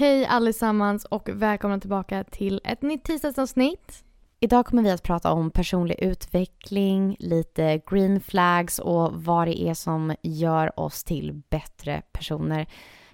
[0.00, 4.04] Hej allesammans och välkomna tillbaka till ett nytt tisdagsavsnitt.
[4.40, 9.74] Idag kommer vi att prata om personlig utveckling, lite green flags och vad det är
[9.74, 12.66] som gör oss till bättre personer.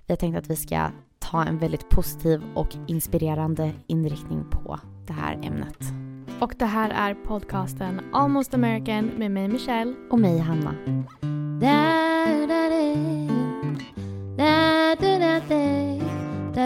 [0.06, 5.12] Vi har tänkt att vi ska ta en väldigt positiv och inspirerande inriktning på det
[5.12, 5.78] här ämnet.
[6.40, 9.94] Och det här är podcasten Almost American med mig Michelle.
[10.10, 10.74] Och mig Hanna.
[16.56, 16.64] Men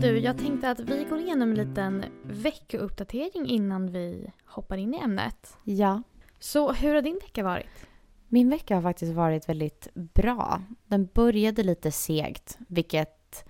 [0.00, 4.98] du, jag tänkte att vi går igenom en liten veckouppdatering innan vi hoppar in i
[4.98, 5.56] ämnet.
[5.64, 6.02] Ja.
[6.38, 7.86] Så hur har din vecka varit?
[8.28, 10.62] Min vecka har faktiskt varit väldigt bra.
[10.86, 13.44] Den började lite segt, vilket...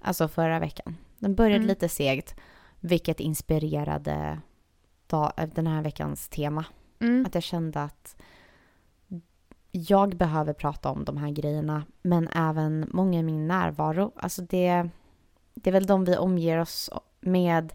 [0.00, 0.96] Alltså förra veckan.
[1.22, 1.68] Den började Mm.
[1.68, 2.34] lite segt,
[2.80, 4.40] vilket inspirerade
[5.06, 6.64] dag, den här veckans tema.
[7.00, 7.26] Mm.
[7.26, 8.16] Att jag kände att
[9.70, 14.12] jag behöver prata om de här grejerna, men även många i min närvaro.
[14.16, 14.88] Alltså det,
[15.54, 17.72] det är väl de vi omger oss med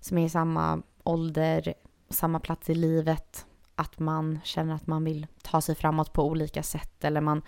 [0.00, 1.74] som är i samma ålder,
[2.10, 3.46] samma plats i livet.
[3.74, 7.42] Att man känner att man vill ta sig framåt på olika sätt eller man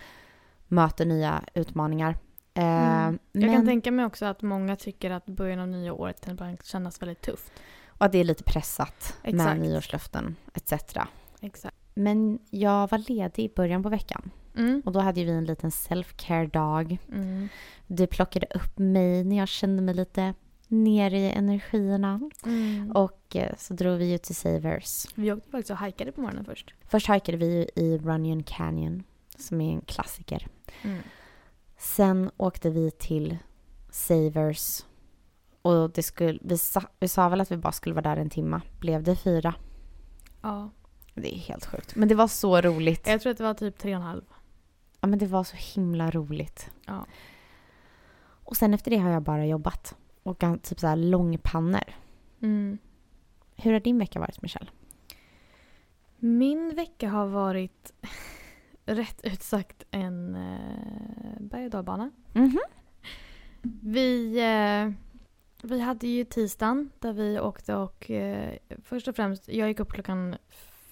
[0.67, 2.17] möter nya utmaningar.
[2.53, 3.19] Mm.
[3.31, 6.57] Jag kan men- tänka mig också att många tycker att början av nya året kan
[6.63, 7.51] kännas väldigt tufft.
[7.87, 9.33] Och att det är lite pressat Exakt.
[9.33, 10.73] med nyårslöften etc.
[11.41, 11.75] Exakt.
[11.93, 14.81] Men jag var ledig i början på veckan Mm.
[14.85, 16.97] och då hade ju vi en liten self-care-dag.
[17.13, 17.47] Mm.
[17.87, 20.33] Du plockade upp mig när jag kände mig lite
[20.67, 22.29] nere i energierna.
[22.45, 22.91] Mm.
[22.91, 25.05] Och eh, så drog vi ut till Savers.
[25.15, 26.73] Vi åkte faktiskt och hajkade på morgonen först.
[26.87, 29.03] Först hajkade vi ju i Runyon Canyon,
[29.37, 30.47] som är en klassiker.
[30.81, 30.97] Mm.
[31.81, 33.37] Sen åkte vi till
[33.89, 34.85] Savers.
[35.61, 38.29] Och det skulle, vi, sa, vi sa väl att vi bara skulle vara där en
[38.29, 38.61] timma.
[38.79, 39.53] Blev det fyra?
[40.41, 40.69] Ja.
[41.13, 41.95] Det är helt sjukt.
[41.95, 43.07] Men det var så roligt.
[43.07, 44.23] Jag tror att det var typ tre och en halv.
[44.99, 46.71] Ja, men det var så himla roligt.
[46.85, 47.05] Ja.
[48.23, 49.95] Och sen efter det har jag bara jobbat.
[50.23, 51.93] Och typ så här långpannor.
[52.41, 52.77] Mm.
[53.55, 54.69] Hur har din vecka varit, Michelle?
[56.17, 57.91] Min vecka har varit
[58.85, 60.35] rätt ut sagt en
[61.81, 62.11] och dalbana.
[62.33, 62.59] Mhm.
[63.81, 64.93] Vi, eh,
[65.63, 69.93] vi hade ju tisdagen där vi åkte och eh, först och främst, jag gick upp
[69.93, 70.35] klockan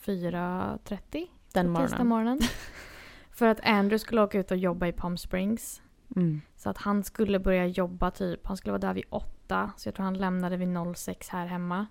[0.06, 2.08] 4.30 Den på tisdag morgonen.
[2.08, 2.40] morgonen.
[3.32, 5.82] för att Andrew skulle åka ut och jobba i Palm Springs.
[6.16, 6.42] Mm.
[6.56, 9.72] Så att han skulle börja jobba typ, han skulle vara där vid åtta.
[9.78, 11.88] Så jag tror han lämnade vid 06 här hemma.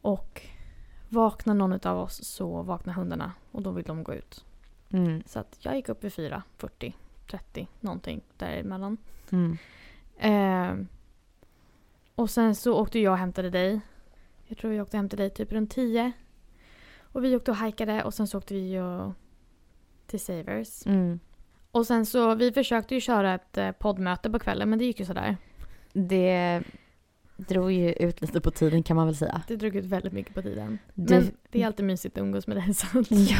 [0.00, 0.42] Och
[1.08, 4.44] vaknar någon av oss så vaknar hundarna och då vill de gå ut.
[4.90, 5.22] Mm.
[5.26, 6.96] Så att jag gick upp vid 4, 40,
[7.26, 8.96] 30 någonting däremellan.
[9.30, 9.58] Mm.
[10.18, 10.86] Eh,
[12.14, 13.80] och sen så åkte jag och hämtade dig.
[14.46, 16.12] Jag tror jag åkte och hämtade dig typ runt 10.
[16.98, 19.12] Och vi åkte och hajkade och sen så åkte vi ju
[20.06, 20.86] till Savers.
[20.86, 21.20] Mm.
[21.70, 25.00] Och sen så, vi försökte ju köra ett eh, poddmöte på kvällen men det gick
[25.00, 25.36] ju sådär.
[25.92, 26.62] Det
[27.36, 29.42] drog ju ut lite på tiden kan man väl säga.
[29.48, 30.78] Det drog ut väldigt mycket på tiden.
[30.94, 32.74] Du, Men det är alltid mysigt att umgås med dig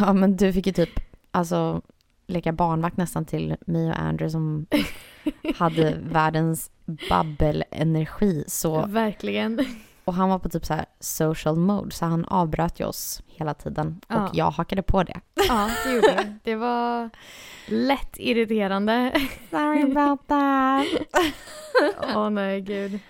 [0.01, 1.83] Ja, men du fick ju typ alltså
[2.27, 4.67] leka barnvakt nästan till mig och Andrew som
[5.57, 6.71] hade världens
[7.11, 8.45] babbelenergi.
[8.47, 9.67] Så, Verkligen.
[10.05, 13.55] och han var på typ så här social mode så han avbröt ju oss hela
[13.55, 14.01] tiden.
[14.09, 14.29] Ja.
[14.29, 15.21] Och jag hakade på det.
[15.49, 16.35] Ja, det gjorde jag.
[16.45, 17.11] Det var
[17.67, 19.13] lätt irriterande.
[19.51, 20.87] Sorry about that.
[22.17, 23.01] Åh nej, gud.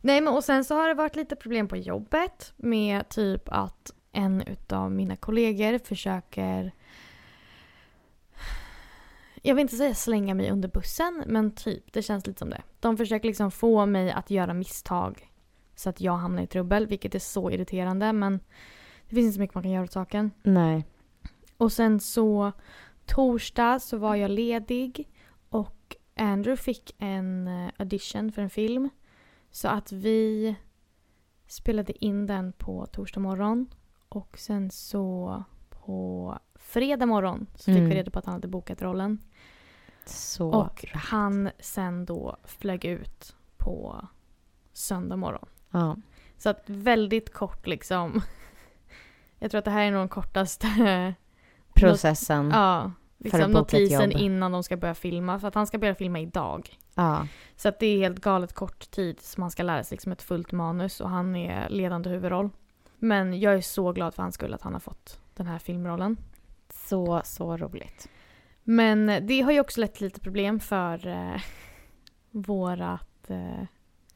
[0.00, 3.92] Nej, men och sen så har det varit lite problem på jobbet med typ att
[4.12, 6.72] en utav mina kollegor försöker
[9.48, 12.62] jag vill inte säga slänga mig under bussen, men typ, det känns lite som det.
[12.80, 15.32] De försöker liksom få mig att göra misstag
[15.74, 18.40] så att jag hamnar i trubbel, vilket är så irriterande, men
[19.08, 20.30] det finns inte så mycket man kan göra åt saken.
[20.42, 20.84] Nej.
[21.56, 22.52] Och sen så
[23.06, 25.08] torsdag så var jag ledig
[25.48, 28.88] och Andrew fick en eh, audition för en film.
[29.50, 30.54] Så att vi
[31.46, 33.66] spelade in den på torsdag morgon
[34.08, 37.88] och sen så på fredag morgon så fick Mm.
[37.88, 39.18] vi reda på att han hade bokat rollen.
[40.08, 40.50] Så.
[40.50, 44.08] Och han sen då flög ut på
[44.72, 45.48] söndag morgon.
[45.70, 45.96] Ja.
[46.38, 48.22] Så att väldigt kort liksom.
[49.38, 51.14] Jag tror att det här är nog den kortaste
[51.74, 52.50] Processen.
[52.50, 55.38] Ja, att liksom notisen innan de ska börja filma.
[55.38, 56.78] För att han ska börja filma idag.
[56.94, 57.26] Ja.
[57.56, 60.22] Så att det är helt galet kort tid som han ska lära sig liksom ett
[60.22, 62.50] fullt manus och han är ledande huvudroll.
[62.98, 66.16] Men jag är så glad för hans skull att han har fått den här filmrollen.
[66.74, 68.08] Så, så roligt.
[68.70, 71.40] Men det har ju också lett till lite problem för eh,
[72.30, 73.64] vårat, eh,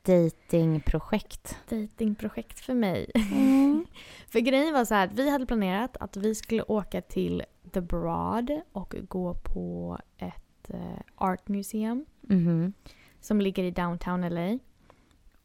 [0.02, 1.56] datingprojekt.
[1.68, 3.10] Datingprojekt för mig.
[3.14, 3.86] Mm.
[4.28, 7.80] För grejen var så här att vi hade planerat att vi skulle åka till The
[7.80, 12.72] Broad och gå på ett eh, art museum Mhm.
[13.20, 14.58] som ligger i downtown LA.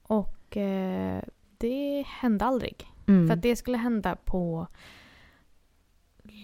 [0.01, 1.23] Och eh,
[1.57, 2.85] det hände aldrig.
[3.07, 3.27] Mm.
[3.27, 4.67] För att det skulle hända på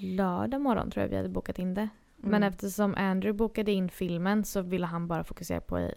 [0.01, 1.89] lördag morgon tror jag vi hade bokat in det.
[2.25, 2.49] Men Mm.
[2.53, 5.89] eftersom Andrew bokade in filmen så ville han bara fokusera, på, eh,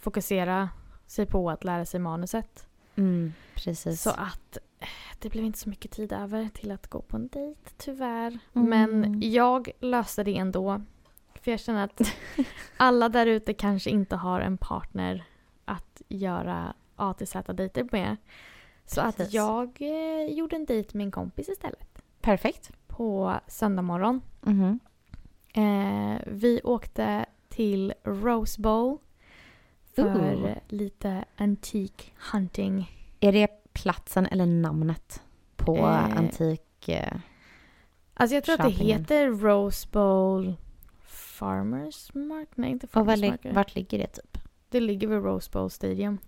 [0.00, 0.68] fokusera
[1.06, 2.66] sig på att lära sig manuset.
[2.96, 4.02] Mm, precis.
[4.02, 4.88] Så att eh,
[5.18, 8.38] det blev inte så mycket tid över till att gå på en dejt, tyvärr.
[8.54, 8.68] Mm.
[8.70, 10.82] Men jag löste det ändå.
[11.34, 12.00] För jag känner att
[12.76, 15.24] alla där ute kanske inte har en partner
[15.64, 18.16] att göra A till Z-dejter med.
[18.86, 19.34] Så att Precis.
[19.34, 22.02] jag eh, gjorde en dejt med en kompis istället.
[22.20, 22.70] Perfekt.
[22.86, 24.20] På söndag morgon.
[24.42, 24.78] Mhm.
[25.56, 28.98] Eh, vi åkte till Rose Bowl
[29.94, 30.50] för Ooh.
[30.68, 32.90] lite antik hunting.
[33.20, 35.22] Är det platsen eller namnet
[35.56, 36.88] på Eh, antik...
[36.88, 37.12] Eh,
[38.18, 38.98] Alltså jag tror att det Shoppingen.
[39.00, 40.54] heter Rose Bowl
[41.06, 42.56] Farmers Market.
[42.56, 43.54] Nej, inte och var, Farmers li- Market.
[43.54, 44.38] vart ligger det typ?
[44.68, 46.18] Det ligger vid Rose Bowl Stadium.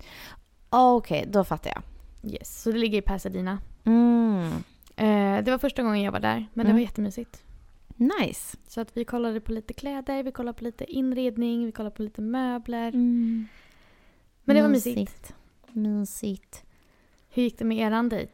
[0.70, 1.82] Ah, Okej, då fattar jag.
[2.32, 3.58] Yes, så det ligger i Pasadena.
[3.84, 4.42] Mm.
[4.96, 6.74] Eh, det var första gången jag var där, men det Mm.
[6.76, 7.42] var jättemysigt.
[7.98, 8.56] Nice.
[8.66, 12.02] Så att vi kollade på lite kläder, vi kollade på lite inredning, vi kollade på
[12.02, 12.88] lite möbler.
[12.88, 13.46] Mm.
[14.44, 14.96] Men det var mysigt.
[14.98, 15.34] Mysigt.
[15.72, 16.64] Mysigt.
[17.30, 18.32] Hur gick det med eran dejt?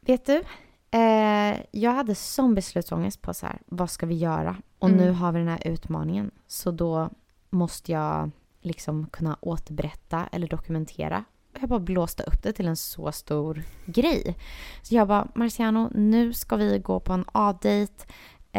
[0.00, 0.42] Vet du?
[0.90, 4.56] Eh, jag hade sån beslutsångest på så här, vad ska vi göra?
[4.78, 5.00] Och Mm.
[5.00, 6.30] nu har vi den här utmaningen.
[6.46, 7.10] Så då
[7.50, 8.30] måste jag
[8.60, 11.24] liksom kunna återberätta eller dokumentera.
[11.60, 14.36] Jag bara blåste upp det till en så stor grej.
[14.82, 17.92] Så jag bara, Marciano, nu ska vi gå på en A-dejt.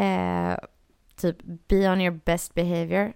[0.02, 0.58] Eh,
[1.16, 3.14] typ, be on your best behavior.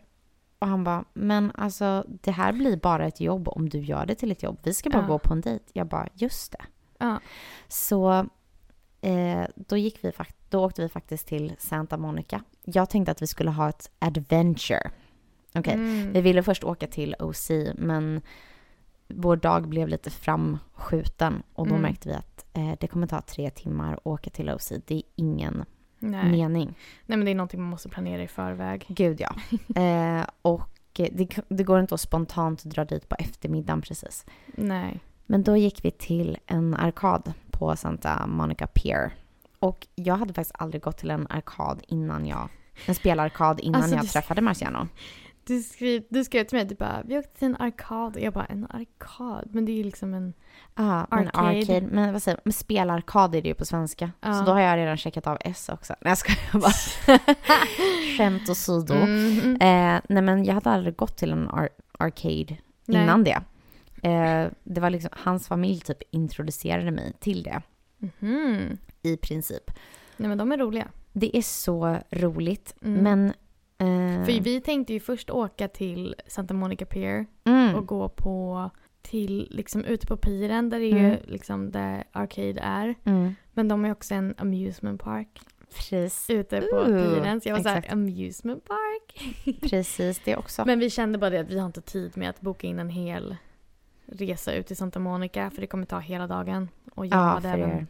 [0.59, 4.15] Och han bara, men alltså det här blir bara ett jobb om du gör det
[4.15, 4.59] till ett jobb.
[4.63, 5.07] Vi ska bara Ja.
[5.07, 5.65] gå på en dejt.
[5.73, 6.63] Jag bara, just det.
[6.97, 7.19] Ja.
[7.67, 8.11] Så
[9.01, 10.11] eh, då, gick vi,
[10.49, 12.43] då åkte vi faktiskt till Santa Monica.
[12.63, 14.91] Jag tänkte att vi skulle ha ett adventure.
[15.55, 16.13] Okej, Mm.
[16.13, 18.21] vi ville först åka till OC men
[19.07, 21.81] vår dag blev lite framskjuten och då Mm.
[21.81, 24.71] märkte vi att eh, det kommer ta tre timmar att åka till OC.
[24.87, 25.65] Det är ingen
[26.01, 26.31] Nej.
[26.31, 26.75] mening.
[27.05, 28.85] Nej, men det är någonting man måste planera i förväg.
[28.87, 29.35] Gud ja.
[29.81, 34.25] eh, och det, det går inte att spontant dra dit på eftermiddagen precis.
[34.55, 34.99] Nej.
[35.25, 39.13] Men då gick vi till en arkad på Santa Monica Pier.
[39.59, 42.49] Och jag hade faktiskt aldrig gått till en arkad innan jag...
[42.85, 44.87] En spelarkad innan Alltså, jag du- träffade Marciano.
[45.43, 48.17] Du skrev, du skrev till mig du bara, vi åkte till en arkad.
[48.19, 49.49] Jag bara, en arkad?
[49.51, 50.33] Men det är ju liksom en...
[50.75, 51.29] Men Arcade.
[51.33, 51.87] arcade.
[51.91, 52.53] Men vad säger man?
[52.53, 54.11] Spelarkad är det ju på svenska.
[54.21, 54.33] Ja.
[54.33, 55.95] Så då har jag redan checkat av S också.
[56.01, 57.17] Nej jag skojar bara.
[58.17, 58.93] Skämt åsido.
[58.95, 59.55] Mhm.
[59.61, 63.03] Eh, nej men jag hade aldrig gått till en ar- arcade Nej.
[63.03, 63.41] innan det.
[64.03, 67.61] Eh, det var liksom, hans familj typ introducerade mig till det.
[67.97, 68.77] Mhm.
[69.01, 69.71] I princip.
[70.17, 70.87] Nej men de är roliga.
[71.13, 72.75] Det är så roligt.
[72.81, 73.03] Mm.
[73.03, 73.33] Men...
[73.81, 78.69] Eh, För vi tänkte ju först åka till Santa Monica Pier mm, och gå på
[79.01, 81.19] till liksom ute på piren där det är ju Mm.
[81.27, 82.95] liksom där Arcade är.
[83.03, 85.39] mm, Men de är också en amusement park
[85.75, 87.41] precis, ute på Ooh, piren.
[87.41, 87.85] Så jag var exakt.
[87.85, 89.35] såhär, amusement park?
[89.69, 90.63] precis det också.
[90.65, 92.89] Men vi kände bara det att vi har inte tid med att boka in en
[92.89, 93.35] hel
[94.05, 96.69] resa ut till Santa Monica för det kommer ta hela dagen.
[96.95, 97.87] Och jag ja, hade även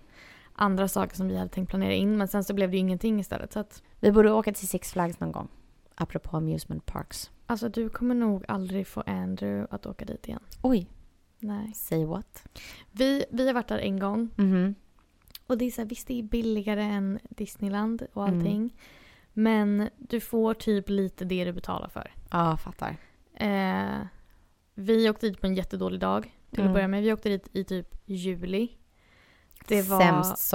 [0.53, 3.19] andra saker som vi hade tänkt planera in men sen så blev det ju ingenting
[3.19, 3.53] istället.
[3.53, 5.47] Så att, Vi borde åka till Six Flags någon gång.
[6.01, 7.31] Apropå amusement parks.
[7.45, 10.39] alltså du kommer nog aldrig få Andrew att åka dit igen.
[10.61, 10.87] Oj,
[11.39, 11.73] Nej.
[11.73, 12.47] say what?
[12.91, 14.75] Vi, vi har varit där en gång Mhm.
[15.47, 18.39] och det är så här, visst det är billigare än Disneyland och Mm.
[18.39, 18.75] allting.
[19.33, 22.13] Men du får typ lite det du betalar för.
[22.31, 22.97] Ja, fattar.
[23.33, 24.05] Eh,
[24.75, 26.71] vi åkte dit på en jättedålig dag till Mm.
[26.71, 27.03] att börja med.
[27.03, 28.71] Vi åkte dit i typ juli.
[29.67, 30.53] Det var Sämst,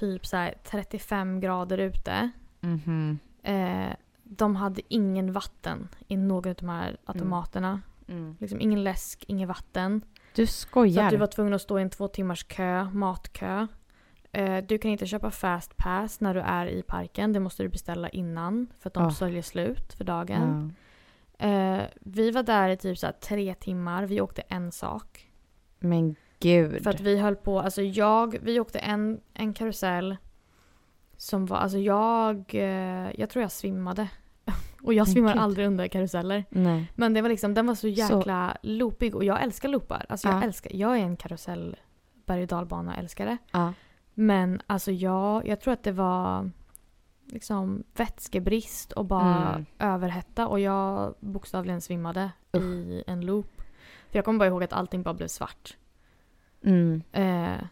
[0.00, 2.30] typ så här 35 grader ute.
[2.60, 3.18] Mhm.
[3.42, 3.90] Eh,
[4.28, 7.80] de hade ingen vatten i någon av de här automaterna.
[8.08, 8.36] Mm.
[8.40, 10.02] Liksom ingen läsk, ingen vatten.
[10.34, 11.04] Du Så skojar?
[11.04, 13.66] att du var tvungen att stå i en två timmars kö, matkö.
[14.32, 17.32] Eh, du kan inte köpa fast pass när du är i parken.
[17.32, 19.10] Det måste du beställa innan för att de Ah.
[19.10, 20.74] säljer slut för dagen.
[21.38, 21.46] Ja.
[21.48, 24.04] Eh, vi var där i typ så tre timmar.
[24.06, 25.30] Vi åkte en sak.
[25.78, 26.82] Men gud.
[26.82, 30.16] För att vi höll på, alltså jag, vi åkte en, en karusell
[31.16, 34.08] som var, alltså jag, eh, jag tror jag svimmade.
[34.82, 36.44] Och jag svimmar aldrig under karuseller.
[36.50, 36.92] Nej.
[36.94, 40.06] Men det var liksom, den var så jäkla loopig och jag älskar loopar.
[40.08, 40.42] Alltså jag Ja.
[40.42, 41.76] älskar, jag är en karusell
[42.26, 43.36] berg och dalbana älskare.
[43.52, 43.72] Ja.
[44.14, 46.50] Men alltså jag, jag tror att det var
[47.26, 49.66] liksom vätskebrist och bara Mm.
[49.78, 52.62] överhetta och jag bokstavligen svimmade Usch.
[52.62, 53.62] i en loop.
[54.10, 55.76] För jag kommer bara ihåg att allting bara blev svart.
[56.64, 57.02] Mm.
[57.12, 57.64] Eh,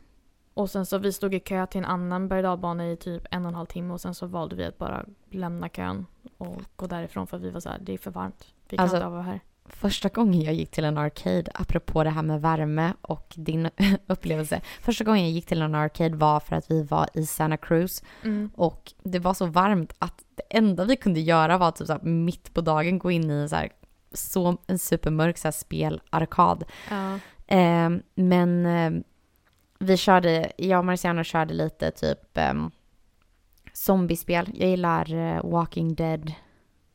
[0.55, 3.49] och sen så vi stod i kö till en annan berg i typ en och
[3.49, 6.07] en halv timme och sen så valde vi att bara lämna kön
[6.39, 8.45] och gå därifrån för att vi var så här, det är för varmt.
[8.69, 9.41] Vi kan Alltså- inte vara här.
[9.67, 13.71] Första gången jag gick till en arcade, apropå det här med värme och din
[14.07, 14.61] upplevelse.
[14.83, 18.03] Första gången jag gick till en arcade var för att vi var i Santa Cruz
[18.23, 18.51] Mm.
[18.57, 22.01] och det var så varmt att det enda vi kunde göra var typ så här,
[22.03, 23.69] mitt på dagen gå in i så här,
[24.13, 26.65] så, en supermörk så här, spelarkad.
[26.91, 27.15] Ja.
[27.57, 28.67] Eh, men
[29.79, 32.55] vi körde, jag och Marciano körde lite typ eh,
[33.73, 34.51] zombiespel.
[34.55, 36.33] Jag gillar eh, Walking Dead.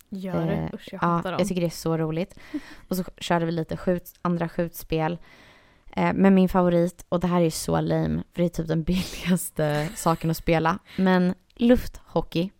[0.09, 0.53] Gör det.
[0.53, 1.39] Eh, Usch jag Ja, hatar dem.
[1.39, 2.39] jag tycker det är så roligt.
[2.89, 5.17] Och så körde vi lite skjut, andra skjutspel.
[5.91, 8.83] Eh, men min favorit, och det här är så lame, för det är typ den
[9.23, 10.79] billigaste saken att spela.
[10.97, 12.51] Men lufthockey.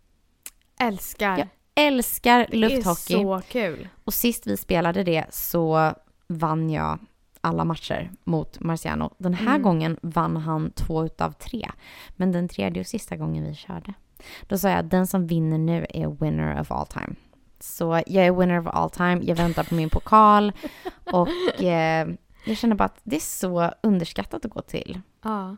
[0.79, 1.37] Älskar.
[1.37, 1.45] Ja,
[1.75, 3.13] Älskar det lufthockey.
[3.13, 3.87] är så kul.
[4.03, 5.93] Och sist vi spelade det så
[6.27, 6.99] vann jag
[7.41, 9.13] alla matcher mot Marciano.
[9.17, 9.61] Den här Mm.
[9.61, 11.69] gången vann han två utav tre.
[12.09, 13.93] Men den tredje och sista gången vi körde,
[14.41, 17.15] då sa jag att den som vinner nu är winner of all time.
[17.59, 20.51] Så jag är winner of all time, jag väntar på min pokal
[21.11, 22.07] och eh,
[22.45, 25.01] jag känner bara att det är så underskattat att gå till.
[25.21, 25.57] Ja.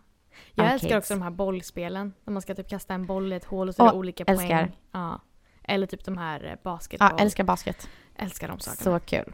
[0.53, 1.03] Jag älskar Arcades.
[1.03, 2.13] också de här bollspelen.
[2.25, 4.23] När man ska typ kasta en boll i ett hål och så är det olika
[4.23, 4.47] älskar.
[4.47, 4.77] poäng.
[4.91, 5.21] Ja.
[5.63, 7.09] Eller typ de här eh, basketboll.
[7.11, 7.89] Ja, älskar basket.
[8.15, 8.99] älskar de sakerna.
[8.99, 9.33] Så kul.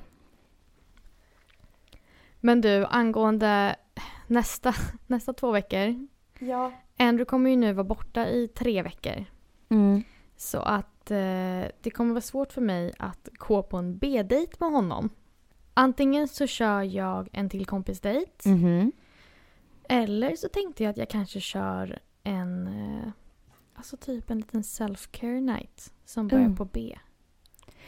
[2.39, 3.75] Men du, angående
[4.27, 4.73] nästa,
[5.07, 6.07] nästa två veckor.
[6.39, 6.71] Ja.
[6.99, 9.25] Andrew kommer ju nu vara borta i tre veckor.
[9.69, 10.03] Mm.
[10.37, 14.71] Så att eh, det kommer vara svårt för mig att gå på en B-dejt med
[14.71, 15.09] honom.
[15.73, 18.45] Antingen så kör jag en till kompisdejt.
[18.49, 18.91] Mhm.
[19.89, 23.09] Eller så tänkte jag att jag kanske kör en, eh,
[23.75, 26.55] alltså typ en liten self-care night som börjar Mm.
[26.55, 26.97] på B.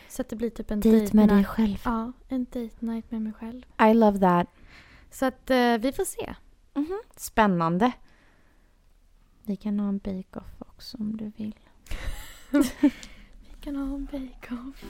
[0.10, 1.48] Så att det blir typ en Dejt date med dig night.
[1.48, 1.82] själv.
[1.86, 3.62] Ja, en date night med mig själv.
[3.89, 4.48] I love that.
[5.12, 6.36] Så att eh, vi får se.
[6.74, 7.00] Mhm.
[7.16, 7.92] Spännande.
[9.44, 11.56] Vi kan ha en bake-off också om du vill.
[13.42, 14.84] Vi kan ha en bake-off.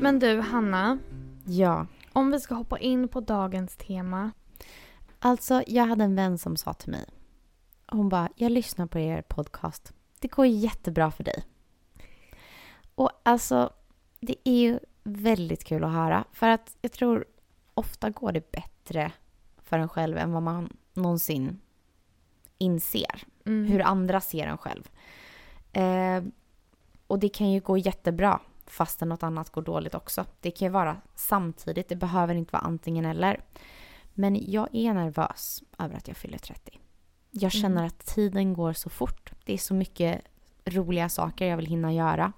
[0.00, 0.98] Men du, Hanna.
[1.44, 1.86] Ja.
[2.12, 4.30] Om vi ska hoppa in på dagens tema.
[5.18, 7.04] Alltså, jag hade en vän som sa till mig.
[7.88, 9.92] Hon bara, jag lyssnar på er podcast.
[10.20, 11.44] Det går jättebra för dig.
[12.94, 13.72] Och alltså,
[14.20, 16.24] det är ju väldigt kul att höra.
[16.32, 17.24] För att jag tror
[17.74, 19.12] ofta går det bättre
[19.62, 21.60] för en själv än vad man någonsin
[22.58, 23.26] inser.
[23.46, 23.66] Mm.
[23.66, 24.90] hur andra ser en själv.
[25.72, 26.22] Eh,
[27.06, 30.24] och det kan ju gå jättebra fastän något annat går dåligt också.
[30.40, 33.40] Det kan ju vara samtidigt, det behöver inte vara antingen eller.
[34.18, 36.78] Men jag är nervös över att jag fyller 30.
[37.30, 37.62] Jag Mm.
[37.62, 39.32] känner att tiden går så fort.
[39.44, 40.20] Det är så mycket
[40.64, 42.32] roliga saker jag vill hinna göra.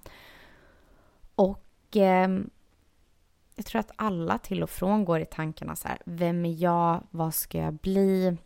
[1.35, 1.65] Och
[1.97, 2.51] ehm,
[3.55, 7.07] jag tror att alla till och från går i tankarna så här, vem är jag?
[7.11, 8.37] Vad ska jag bli?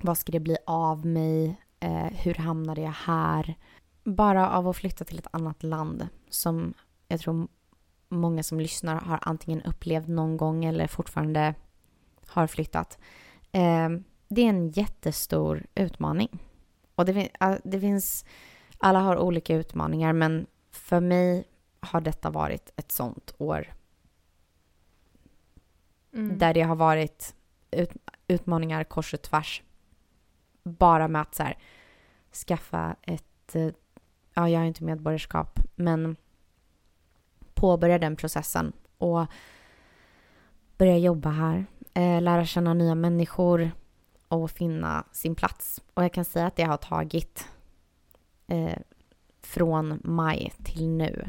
[0.00, 1.60] Vad ska det bli av mig?
[1.80, 3.54] Eh, hur hamnade jag här?
[4.04, 6.74] Bara av att flytta till ett annat land som
[7.08, 7.48] jag tror
[8.08, 11.54] många som lyssnar har antingen upplevt någon gång eller fortfarande
[12.34, 12.98] har flyttat.
[13.52, 13.88] Eh,
[14.28, 16.28] det är en jättestor utmaning.
[16.94, 17.28] Och det,
[17.64, 18.24] det finns,
[18.78, 21.44] alla har olika utmaningar men för mig
[21.80, 23.74] har detta varit ett sånt år
[26.14, 26.38] Mm.
[26.38, 27.34] där det har varit
[27.70, 27.92] ut,
[28.28, 29.62] utmaningar kors och tvärs.
[30.62, 31.58] Bara med att så här,
[32.46, 33.68] skaffa ett, eh,
[34.34, 36.16] ja jag har inte medborgarskap, men
[37.54, 39.26] påbörja den processen och
[40.78, 43.70] börja jobba här, eh, lära känna nya människor
[44.28, 45.82] och finna sin plats.
[45.94, 47.48] Och jag kan säga att det har tagit
[48.46, 48.78] eh,
[49.42, 51.28] från maj till nu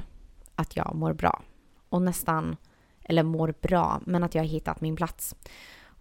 [0.56, 1.42] att jag mår bra.
[1.90, 2.56] Och nästan
[3.04, 5.36] eller mår bra, men att jag har hittat min plats.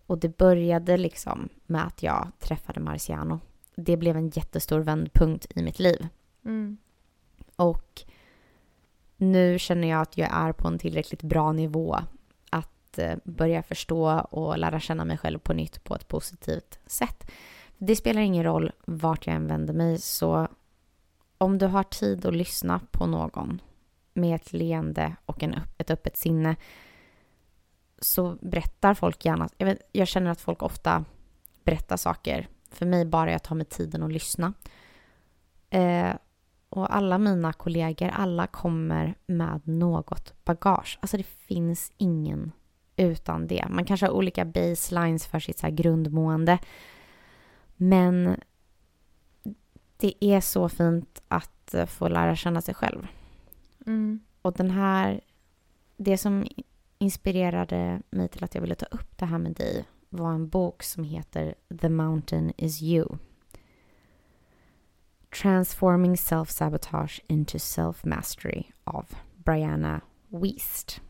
[0.06, 3.40] Och det började liksom med att jag träffade Marciano.
[3.76, 6.09] Det blev en jättestor vändpunkt i mitt liv.
[6.44, 6.76] Mm.
[7.56, 8.02] Och
[9.16, 11.99] nu känner jag att jag är på en tillräckligt bra nivå
[12.95, 17.31] att eh, börja förstå och lära känna mig själv på nytt på ett positivt sätt.
[17.79, 20.49] Det spelar ingen roll vart jag än vänder mig, så
[21.39, 23.61] om du har tid att lyssna på någon
[24.15, 26.57] med ett leende och en, ett öppet sinne
[27.99, 29.49] så berättar folk gärna.
[29.57, 31.05] Jag, vet, jag känner att folk ofta
[31.65, 34.53] berättar saker för mig bara jag tar mig tiden att lyssna.
[35.71, 36.15] Eh,
[36.69, 40.99] och alla mina kollegor, alla kommer med något bagage.
[41.01, 42.53] Alltså det finns ingen
[42.97, 43.67] utan det.
[43.71, 46.59] Man kanske har olika baselines för sitt så här grundmående.
[47.77, 48.37] Men
[49.97, 53.07] det är så fint att eh, få lära känna sig själv.
[53.87, 54.21] Mm.
[54.43, 55.21] Och den här,
[55.97, 56.47] det som
[56.99, 60.83] inspirerade mig till att jag ville ta upp det här med dig var en bok
[60.83, 63.17] som heter The Mountain is You.
[65.43, 71.01] Transforming Self-Sabotage into Self-Mastery av Brianna Wiest.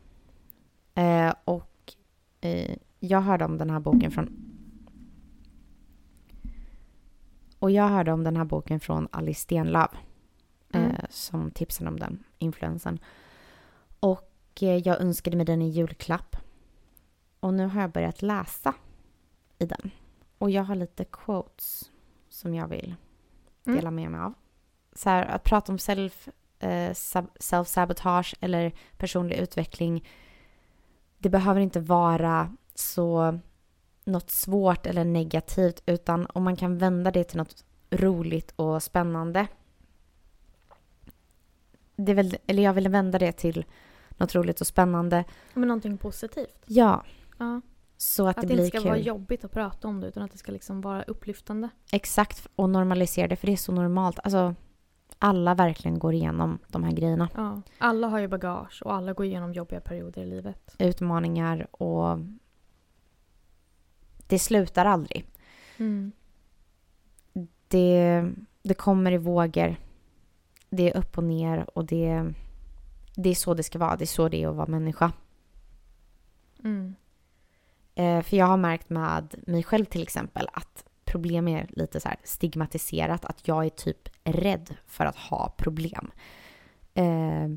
[0.95, 1.74] Eh, och
[2.41, 4.29] eh, jag hörde om den här boken från
[7.59, 9.91] och jag hörde om den här boken från Alice Stenlöf
[10.73, 10.91] Mm.
[10.91, 12.99] eh, som tipsade om den, influensen.
[13.99, 16.35] Och eh, jag önskade mig den i julklapp.
[17.39, 18.73] Och nu har jag börjat läsa
[19.59, 19.91] i den.
[20.37, 21.91] Och jag har lite quotes
[22.29, 22.95] som jag vill
[23.65, 23.77] Mm.
[23.77, 24.33] dela med mig av.
[24.93, 30.07] Så här, att prata om self, eh, sab- self-sabotage eller personlig utveckling.
[31.17, 33.39] Det behöver inte vara så
[34.05, 39.47] något svårt eller negativt utan om man kan vända det till något roligt och spännande.
[41.95, 43.65] Det väl, eller jag vill vända det till
[44.17, 45.23] något roligt och spännande.
[45.53, 46.63] Men någonting positivt.
[46.65, 47.03] Ja,
[47.37, 47.61] Ja.
[47.97, 48.89] så att, Att det det blir inte ska kul.
[48.89, 51.69] vara jobbigt att prata om det utan att det ska liksom vara upplyftande.
[51.91, 54.19] Exakt, och normalisera det för det är så normalt.
[54.23, 54.55] Alltså,
[55.19, 57.29] alla verkligen går igenom de här grejerna.
[57.35, 57.61] Ja.
[57.77, 60.75] Alla har ju bagage och alla går igenom jobbiga perioder i livet.
[60.79, 62.19] Utmaningar och
[64.27, 65.25] det slutar aldrig.
[65.77, 66.11] Mm.
[67.67, 68.31] Det,
[68.61, 69.75] det kommer i vågor.
[70.69, 72.33] Det är upp och ner och det,
[73.15, 73.95] det är så det ska vara.
[73.95, 75.11] Det är så det är att vara människa.
[76.63, 76.95] Mm.
[77.95, 82.09] Eh, för jag har märkt med mig själv till exempel att problem är lite så
[82.09, 83.25] här stigmatiserat.
[83.25, 86.11] Att jag är typ rädd för att ha problem.
[86.93, 87.47] Eh,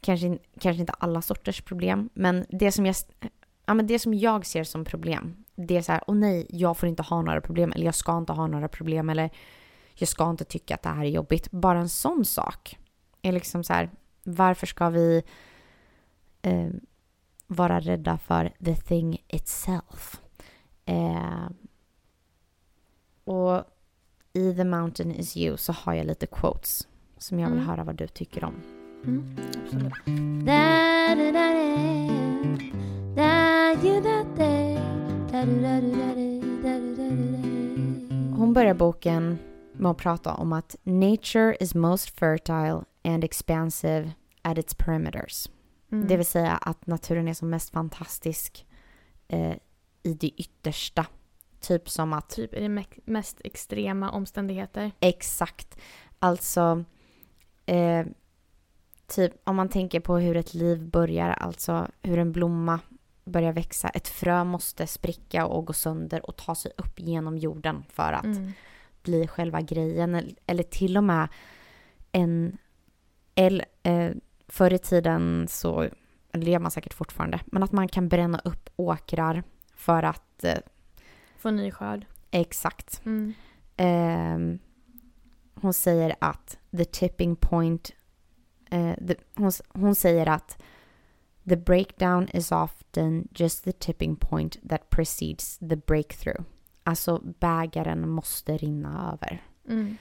[0.00, 2.96] kanske, kanske inte alla sorters problem, men det som jag,
[3.66, 6.76] ja, men det som jag ser som problem, det är så här, åh nej, jag
[6.76, 9.30] får inte ha några problem, eller jag ska inte ha några problem, eller
[9.94, 11.50] jag ska inte tycka att det här är jobbigt.
[11.50, 12.78] Bara en sån sak
[13.22, 13.90] är liksom så här,
[14.22, 15.22] varför ska vi
[16.42, 16.68] eh,
[17.46, 20.20] vara rädda för the thing itself?
[20.84, 21.48] Eh,
[23.24, 23.64] och
[24.32, 27.68] i The Mountain is you så har jag lite quotes som jag vill Mm.
[27.68, 28.54] höra vad du tycker om.
[29.04, 29.36] Mm.
[29.64, 29.92] Absolut.
[38.36, 39.38] Hon börjar boken
[39.72, 45.48] med att prata om att nature is most fertile and expansive at its perimeters.
[45.92, 46.08] Mm.
[46.08, 48.66] Det vill säga att naturen är som mest fantastisk
[49.28, 49.54] eh,
[50.02, 51.06] i det yttersta.
[51.66, 54.90] Typ som att Typ i de me- mest extrema omständigheter.
[55.00, 55.78] Exakt.
[56.18, 56.84] Alltså,
[57.66, 58.06] eh,
[59.06, 62.80] typ om man tänker på hur ett liv börjar, alltså hur en blomma
[63.24, 63.88] börjar växa.
[63.88, 68.24] Ett frö måste spricka och gå sönder och ta sig upp genom jorden för att
[68.24, 68.52] Mm.
[69.02, 70.14] bli själva grejen.
[70.14, 71.28] Eller- Eller till och med
[72.12, 72.58] en...
[73.34, 74.10] Eller, eh,
[74.48, 75.80] förr i tiden så,
[76.32, 79.42] eller det gör man säkert fortfarande, men att man kan bränna upp åkrar
[79.74, 80.44] för att...
[80.44, 80.58] Eh,
[81.44, 82.06] Få ny skörd.
[82.30, 83.02] exakt.
[83.06, 83.34] Mm.
[83.76, 84.58] Ehm,
[85.54, 87.90] hon säger att the tipping point...
[88.70, 90.62] eh, the, hon, hon säger att
[91.48, 96.40] the breakdown is often just the tipping point that precedes the breakthrough.
[96.82, 99.42] Alltså bägaren måste rinna över.
[99.68, 99.96] Mm.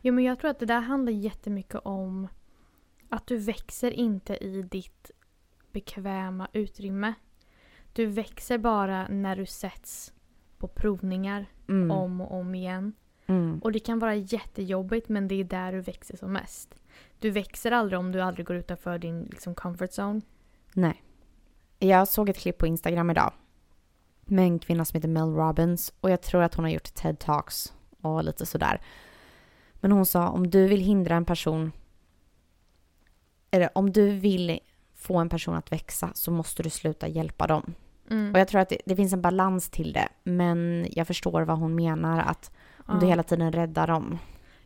[0.00, 2.28] Jo, men jag tror att det där handlar jättemycket om
[3.08, 5.10] att du växer inte i ditt
[5.72, 7.14] bekväma utrymme.
[7.92, 10.12] Du växer bara när du sätts
[10.58, 11.90] på provningar Mm.
[11.90, 12.92] om och om igen.
[13.26, 13.58] Mm.
[13.58, 16.74] Och det kan vara jättejobbigt men det är där du växer som mest.
[17.18, 20.20] Du växer aldrig om du aldrig går utanför din liksom, comfort zone.
[20.72, 21.02] Nej.
[21.78, 23.32] Jag såg ett klipp på Instagram idag
[24.24, 27.72] med en kvinna som heter Mel Robbins och jag tror att hon har gjort TED-talks
[28.00, 28.80] och lite sådär.
[29.74, 31.72] Men hon sa om du vill hindra en person
[33.50, 34.58] eller om du vill
[34.94, 37.74] få en person att växa så måste du sluta hjälpa dem.
[38.10, 38.32] Mm.
[38.32, 41.58] Och jag tror att det, det finns en balans till det men jag förstår vad
[41.58, 43.00] hon menar att om Ja.
[43.00, 44.18] du hela tiden räddar dem.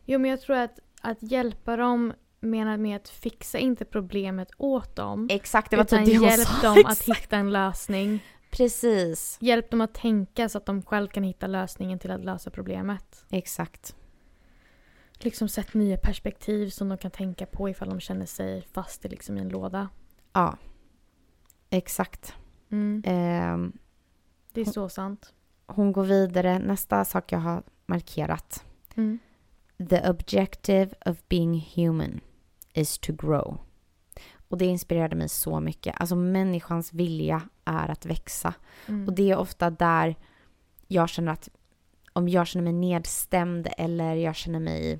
[0.05, 4.95] Jo, men jag tror att, att hjälpa dem menar med att fixa inte problemet åt
[4.95, 5.27] dem.
[5.31, 6.61] Exakt, det var typ det hjälp sa.
[6.73, 8.19] dem att hitta en lösning.
[8.51, 9.37] Precis.
[9.41, 13.25] Hjälp dem att tänka så att de själv kan hitta lösningen till att lösa problemet.
[13.31, 13.95] Exakt.
[15.19, 19.09] Liksom sätt nya perspektiv som de kan tänka på ifall de känner sig fast i,
[19.09, 19.89] liksom, en låda.
[20.33, 20.57] Ja.
[21.69, 22.35] Exakt.
[22.73, 23.03] Mm.
[23.05, 23.73] Ehm,
[24.51, 25.33] Det är så sant.
[25.65, 26.59] hon går vidare.
[26.59, 28.65] Nästa sak jag har markerat.
[28.95, 29.19] Mm.
[29.89, 32.19] The objective of being human
[32.73, 33.57] is to grow.
[34.47, 35.95] Och det inspirerade mig så mycket.
[35.97, 38.53] Alltså människans vilja är att växa.
[38.87, 39.07] Mm.
[39.07, 40.15] Och det är ofta där
[40.87, 41.49] jag känner att
[42.13, 44.99] om jag känner mig nedstämd eller jag känner mig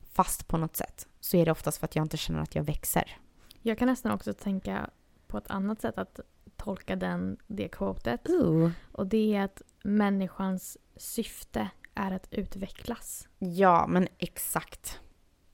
[0.00, 2.62] fast på något sätt så är det oftast för att jag inte känner att jag
[2.62, 3.18] växer.
[3.62, 4.90] Jag kan nästan också tänka
[5.26, 6.20] på ett annat sätt att
[6.64, 8.28] tolka den, det quotet.
[8.30, 8.70] Ooh.
[8.92, 13.28] Och det är att människans syfte är att utvecklas.
[13.38, 15.00] Ja, men exakt.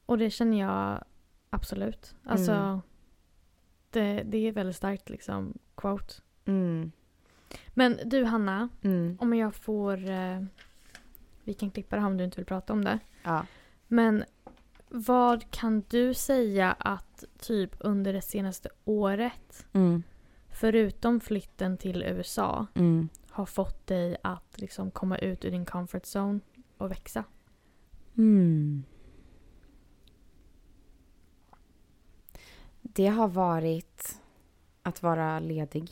[0.07, 1.05] Och det känner jag
[1.51, 2.15] absolut.
[2.25, 2.81] Alltså, Mm.
[3.91, 6.15] det, det är väldigt starkt liksom quote.
[6.45, 6.93] Mm.
[7.69, 9.19] Men du Hanna, Mm.
[9.21, 10.11] om jag får...
[10.11, 10.43] Eh,
[11.45, 12.99] vi kan klippa det här om du inte vill prata om det.
[13.23, 13.47] Ja.
[13.87, 14.25] Men
[14.89, 20.03] vad kan du säga att typ under det senaste året, Mm.
[20.59, 23.09] Förutom flytten till USA, Mm.
[23.31, 26.41] har fått dig att liksom komma ut ur din comfort zone
[26.79, 27.25] och växa?
[28.17, 28.85] Mm.
[32.83, 34.21] Det har varit
[34.83, 35.91] att vara ledig,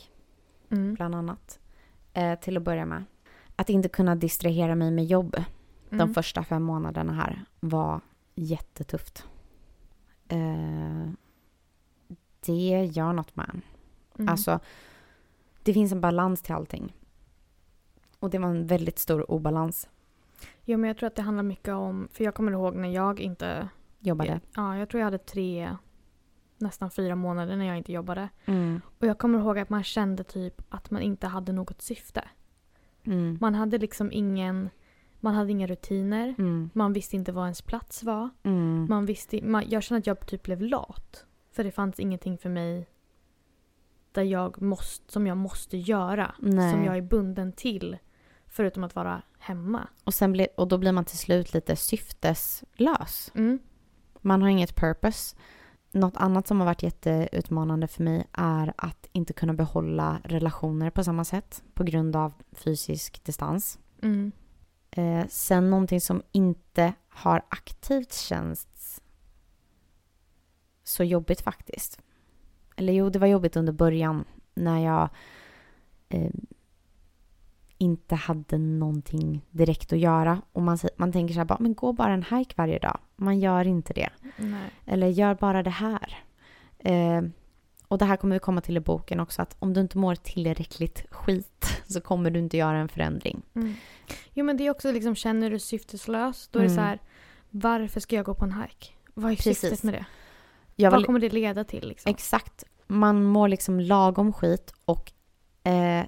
[0.69, 0.93] Mm.
[0.93, 1.59] bland annat.
[2.13, 3.03] Eh, till att börja med.
[3.55, 5.35] Att inte kunna distrahera mig med jobb
[5.89, 6.13] de Mm.
[6.13, 8.01] första fem månaderna här var
[8.35, 9.25] jättetufft.
[10.27, 11.09] Eh,
[12.45, 13.61] det gör något med en.
[14.19, 14.29] Mm.
[14.29, 14.59] Alltså,
[15.63, 16.95] det finns en balans till allting.
[18.19, 19.89] Och det var en väldigt stor obalans.
[20.63, 22.07] Jo, men jag tror att det handlar mycket om...
[22.11, 23.69] För jag kommer ihåg när jag inte...
[23.99, 24.39] Jobbade.
[24.55, 25.75] Ja, jag tror jag hade tre,
[26.57, 28.29] nästan fyra månader när jag inte jobbade.
[28.45, 28.81] Mm.
[28.99, 32.23] Och jag kommer ihåg att man kände typ att man inte hade något syfte.
[33.03, 33.37] Mm.
[33.41, 34.69] Man hade liksom ingen...
[35.19, 36.35] Man hade inga rutiner.
[36.37, 36.69] Mm.
[36.73, 38.29] Man visste inte vad ens plats var.
[38.43, 38.85] Mm.
[38.89, 41.25] Man visste, man, jag kände att jag typ blev lat.
[41.51, 42.87] För det fanns ingenting för mig
[44.17, 46.35] där jag måste, som jag måste göra.
[46.39, 46.71] Nej.
[46.71, 47.97] Som jag är bunden till.
[48.47, 49.87] Förutom att vara hemma.
[50.03, 53.31] Och, sen blir, och då blir man till slut lite syfteslös.
[53.35, 53.59] Mm.
[54.21, 55.35] Man har inget purpose.
[55.91, 61.03] Något annat som har varit jätteutmanande för mig är att inte kunna behålla relationer på
[61.03, 63.79] samma sätt på grund av fysisk distans.
[64.01, 64.31] Mm.
[64.91, 69.01] Eh, sen någonting som inte har aktivt känts
[70.83, 71.99] så jobbigt faktiskt.
[72.79, 75.09] Eller jo, det var jobbigt under början när jag
[76.09, 76.31] eh,
[77.77, 80.41] inte hade någonting direkt att göra.
[80.51, 82.99] Och man, man tänker så här, bara, men gå bara en hike varje dag.
[83.15, 84.09] Man gör inte det.
[84.37, 84.69] Nej.
[84.85, 86.17] Eller gör bara det här.
[86.79, 87.21] Eh,
[87.87, 90.15] och det här kommer vi komma till i boken också, att om du inte mår
[90.15, 93.41] tillräckligt skit så kommer du inte göra en förändring.
[93.55, 93.73] Mm.
[94.33, 96.75] Jo men det är också liksom, känner du syfteslös, då är det Mm.
[96.77, 96.99] så här,
[97.49, 98.87] varför ska jag gå på en hike?
[99.13, 99.59] Vad är Precis.
[99.59, 100.05] syftet med det?
[100.79, 102.09] Jag Vad vill, kommer det leda till liksom?
[102.09, 102.63] exakt.
[102.87, 105.11] Man mår liksom lagom skit och
[105.63, 106.05] eh,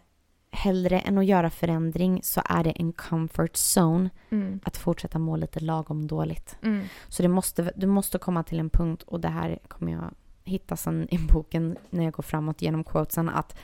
[0.51, 4.59] hellre än att göra förändring så är det en comfort zone Mm.
[4.63, 6.55] att fortsätta må lite lagom dåligt.
[6.63, 6.85] Mm.
[7.07, 10.77] Så det måste, du måste komma till en punkt och det här kommer jag hitta
[10.77, 13.57] sen i boken när jag går framåt genom quotesen att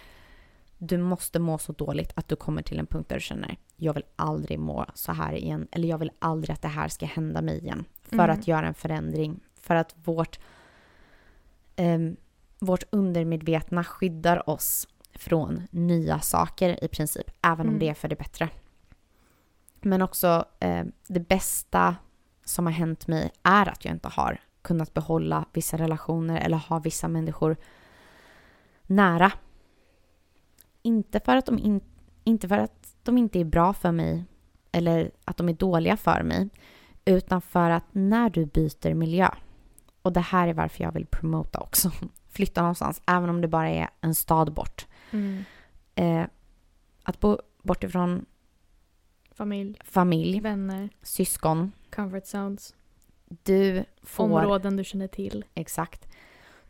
[0.78, 3.94] du måste må så dåligt att du kommer till en punkt där du känner jag
[3.94, 7.42] vill aldrig må så här igen eller jag vill aldrig att det här ska hända
[7.42, 8.30] mig igen för Mm.
[8.40, 10.40] att göra en förändring för att vårt
[11.76, 12.16] ehm,
[12.60, 17.80] vårt undermedvetna skyddar oss från nya saker i princip även om Mm.
[17.80, 18.50] det är för det bättre.
[19.82, 21.96] Men också eh, det bästa
[22.44, 26.80] som har hänt mig är att jag inte har kunnat behålla vissa relationer eller ha
[26.80, 27.58] vissa människor
[28.84, 29.32] nära.
[30.82, 31.82] Inte för att de, in,
[32.24, 34.24] inte, för att de inte är bra för mig
[34.72, 36.50] eller att de är dåliga för mig
[37.06, 39.30] utan för att när du byter miljö
[40.06, 41.92] och det här är varför jag vill promota också
[42.30, 44.88] flytta någonstans även om det bara är en stad bort.
[45.12, 45.44] Mm.
[45.96, 46.26] Eh,
[47.04, 48.26] att bo bort ifrån
[49.32, 51.72] Familj, familj, vänner, syskon.
[51.96, 52.76] comfort zones,
[53.28, 54.24] Du får...
[54.24, 55.46] områden du känner till.
[55.54, 56.08] Exakt.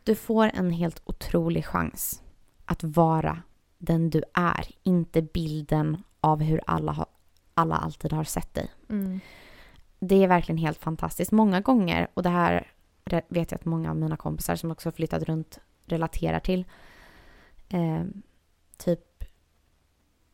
[0.04, 2.22] Du får en helt otrolig chans
[2.64, 3.42] att vara
[3.78, 7.06] den du är, inte bilden av hur alla, har,
[7.54, 8.70] alla alltid har sett dig.
[8.88, 9.20] Mm.
[9.98, 11.32] Det är verkligen helt fantastiskt.
[11.32, 12.66] Många gånger, och det här
[13.10, 16.64] vet jag att många av mina kompisar som också flyttat runt relaterar till.
[17.68, 18.04] Eh,
[18.76, 19.24] typ,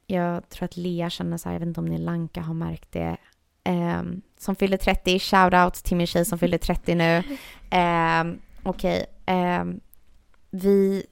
[0.07, 2.93] jag tror att Lea känner så här, jag vet inte om ni Lanka har märkt
[2.93, 3.17] det.
[3.65, 4.03] Eh,
[4.39, 7.23] som fyller 30, shout out till min tjej som fyller 30 nu.
[7.71, 8.25] Eh,
[8.63, 9.65] Okej, eh,
[10.51, 11.07] vi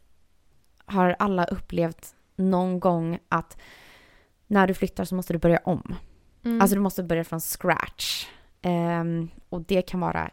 [0.85, 3.59] har alla upplevt någon gång att
[4.47, 5.95] när du flyttar så måste du börja om.
[6.45, 6.61] Mm.
[6.61, 8.27] Alltså du måste börja från scratch.
[8.63, 10.31] Ehm, och det kan vara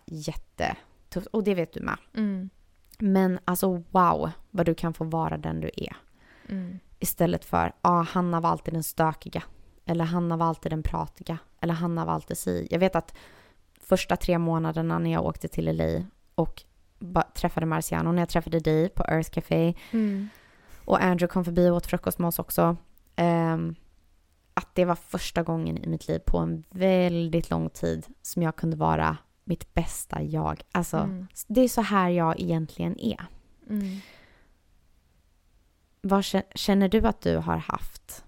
[1.08, 1.28] jättetufft.
[1.28, 1.98] Och det vet du med.
[2.14, 2.50] mm.
[3.00, 5.96] Men alltså wow vad du kan få vara den du är.
[6.50, 6.80] Mm.
[7.00, 9.44] Istället för, ah, Hanna var alltid den stökiga.
[9.86, 11.38] Eller Hanna var alltid den pratiga.
[11.62, 12.68] Eller Hanna var alltid si.
[12.72, 13.14] Jag vet att
[13.82, 16.04] första tre månaderna när jag åkte till LA
[16.36, 16.64] och
[17.36, 20.30] träffade Marciano, när jag träffade dig på Earth Café Mm.
[20.86, 22.78] och Andrew kom förbi och åt frukost med oss också.
[23.16, 23.76] Ehm,
[24.54, 28.56] att det var första gången i mitt liv på en väldigt lång tid som jag
[28.56, 29.18] kunde vara
[29.48, 30.62] mitt bästa jag.
[30.72, 31.28] Alltså, Mm.
[31.48, 33.26] det är så här jag egentligen är.
[33.70, 34.00] Mm.
[36.02, 38.24] Vad kä- känner du att du har haft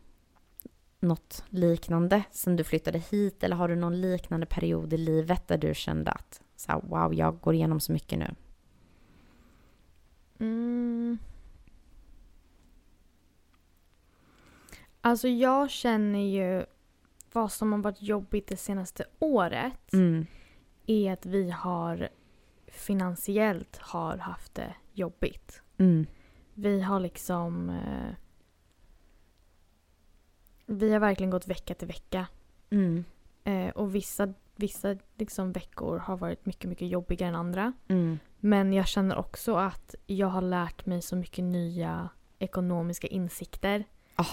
[0.99, 3.43] något liknande sen du flyttade hit?
[3.43, 7.13] Eller har du någon liknande period i livet där du kände att så här, wow,
[7.13, 8.36] jag går igenom så mycket nu?
[10.39, 11.17] Mm.
[15.01, 16.65] Alltså jag känner ju
[17.34, 20.25] vad som har varit jobbigt det senaste året Mm.
[20.89, 22.10] Är att vi har
[22.67, 25.62] finansiellt har haft det jobbigt.
[25.78, 26.08] Mm.
[26.54, 27.69] Vi har liksom...
[27.69, 28.15] Eh,
[30.65, 32.28] vi har verkligen gått vecka till vecka.
[32.69, 33.06] Mm.
[33.43, 37.73] Eh, och vissa, vissa liksom veckor har varit mycket, mycket jobbigare än andra.
[37.88, 38.19] Mm.
[38.39, 43.84] Men jag känner också att jag har lärt mig så mycket nya ekonomiska insikter.
[44.15, 44.25] Ah.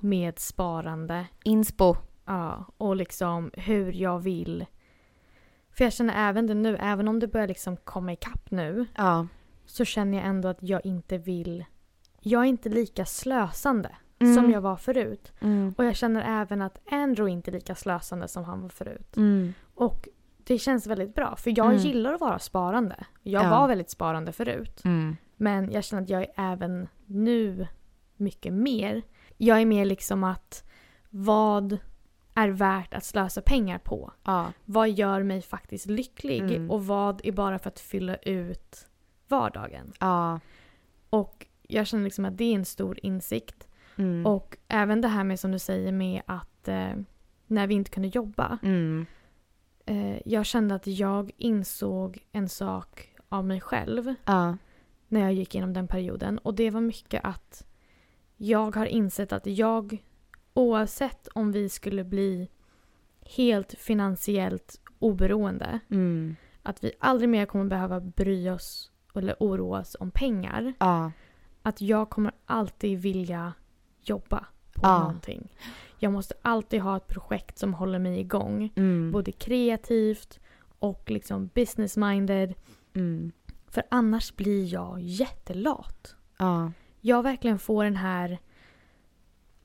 [0.00, 1.26] Med sparande.
[1.44, 1.96] Inspo.
[2.24, 4.66] Ja, och liksom hur jag vill.
[5.76, 8.86] För jag känner även det nu, även om det börjar liksom komma ikapp nu.
[8.96, 9.26] Ja.
[9.66, 11.64] Så känner jag ändå att jag inte vill.
[12.20, 14.34] Jag är inte lika slösande Mm.
[14.34, 15.32] som jag var förut.
[15.40, 15.74] Mm.
[15.78, 19.16] Och jag känner även att Andrew inte är lika slösande som han var förut.
[19.16, 19.54] Mm.
[19.74, 20.08] Och
[20.44, 21.36] det känns väldigt bra.
[21.36, 21.78] För jag Mm.
[21.78, 23.04] gillar att vara sparande.
[23.22, 23.50] Jag Ja.
[23.50, 24.84] var väldigt sparande förut.
[24.84, 25.16] Mm.
[25.36, 27.66] Men jag känner att jag är även nu
[28.16, 29.02] mycket mer.
[29.36, 30.64] Jag är mer liksom att
[31.10, 31.78] vad
[32.34, 34.12] är värt att slösa pengar på?
[34.24, 34.52] Ja.
[34.64, 36.40] Vad gör mig faktiskt lycklig?
[36.40, 36.70] Mm.
[36.70, 38.86] Och vad är bara för att fylla ut
[39.28, 39.92] vardagen?
[40.00, 40.40] Ja.
[41.10, 43.68] Och jag känner liksom att det är en stor insikt.
[43.96, 44.26] Mm.
[44.26, 46.92] Och även det här med som du säger med att eh,
[47.46, 48.58] när vi inte kunde jobba.
[48.62, 49.06] Mm.
[49.86, 54.56] Eh, jag kände att jag insåg en sak av mig själv Ja.
[55.08, 56.38] när jag gick igenom den perioden.
[56.38, 57.66] Och det var mycket att
[58.36, 60.02] jag har insett att jag,
[60.54, 62.48] oavsett om vi skulle bli
[63.36, 66.36] helt finansiellt oberoende, Mm.
[66.62, 70.72] att vi aldrig mer kommer behöva bry oss eller oroa oss om pengar.
[70.78, 71.12] Ja.
[71.62, 73.52] Att jag kommer alltid vilja
[74.00, 74.98] jobba på Ja.
[74.98, 75.48] någonting.
[75.98, 78.72] Jag måste alltid ha ett projekt som håller mig igång.
[78.76, 79.12] Mm.
[79.12, 80.40] Både kreativt
[80.78, 82.54] och liksom business-minded.
[82.94, 83.32] Mm.
[83.68, 86.16] För annars blir jag jättelat.
[86.38, 86.72] Ja.
[87.00, 88.38] Jag verkligen får den här...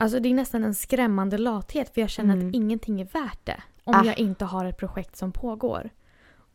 [0.01, 2.47] Alltså det är nästan en skrämmande lathet för jag känner Mm.
[2.49, 3.63] att ingenting är värt det.
[3.83, 4.03] Om Ah.
[4.05, 5.89] jag inte har ett projekt som pågår.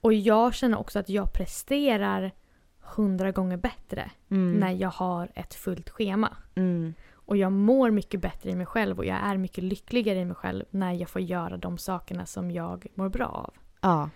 [0.01, 2.33] Och jag känner också att jag presterar
[2.81, 4.53] hundra gånger bättre Mm.
[4.61, 6.37] när jag har ett fullt schema.
[6.55, 6.95] Mm.
[7.15, 10.35] Och jag mår mycket bättre i mig själv och jag är mycket lyckligare i mig
[10.35, 13.55] själv när jag får göra de sakerna som jag mår bra av.
[13.81, 14.11] Ja.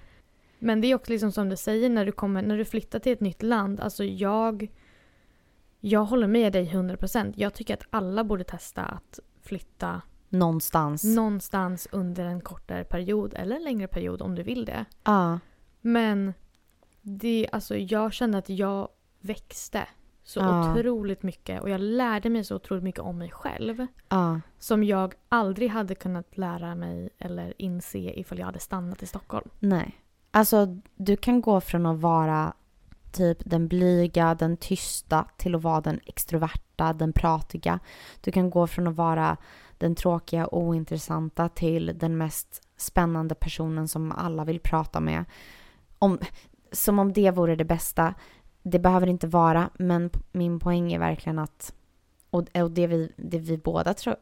[0.59, 3.12] Men det är också liksom som du säger när du, kommer, när du flyttar till
[3.12, 3.81] ett nytt land.
[3.81, 4.69] Alltså jag,
[5.81, 7.33] jag håller med dig 100%.
[7.37, 11.05] Jag tycker att alla borde testa att flytta Någonstans.
[11.05, 14.85] någonstans under en kortare period eller en längre period om du vill det.
[15.05, 15.38] Ja.
[15.81, 16.35] Men
[17.03, 18.88] det, alltså jag kände att jag
[19.21, 19.87] växte
[20.23, 20.73] så Ja.
[20.73, 23.87] otroligt mycket och jag lärde mig så otroligt mycket om mig själv.
[24.09, 24.41] Ja.
[24.59, 29.51] Som jag aldrig hade kunnat lära mig eller inse ifall jag hade stannat i Stockholm.
[29.59, 29.97] Nej.
[30.31, 32.53] Alltså, du kan gå från att vara
[33.18, 37.81] typ den blyga, den tysta till att vara den extroverta, den pratiga.
[38.20, 39.37] Du kan gå från att vara
[39.78, 45.24] den tråkiga, ointressanta till den mest spännande personen som alla vill prata med.
[45.98, 46.18] Om,
[46.72, 48.14] som om det vore det bästa.
[48.62, 51.74] Det behöver inte vara, men min poäng är verkligen att
[52.31, 54.16] och, och det, vi, det vi båda tror,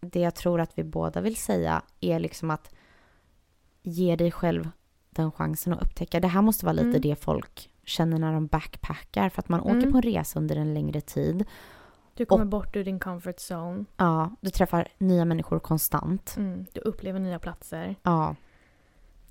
[0.00, 2.74] det jag tror att vi båda vill säga är liksom att
[3.82, 4.70] ge dig själv
[5.10, 6.20] den chansen att upptäcka.
[6.20, 7.00] Det här måste vara lite Mm.
[7.00, 9.92] det folk känner när de backpackar för att man åker Mm.
[9.92, 11.44] på en resa under en längre tid.
[12.14, 13.84] Du kommer bort ur din comfort zone.
[13.96, 16.34] Ja, du träffar nya människor konstant.
[16.36, 17.96] Mm, du upplever nya platser.
[18.02, 18.36] Ja.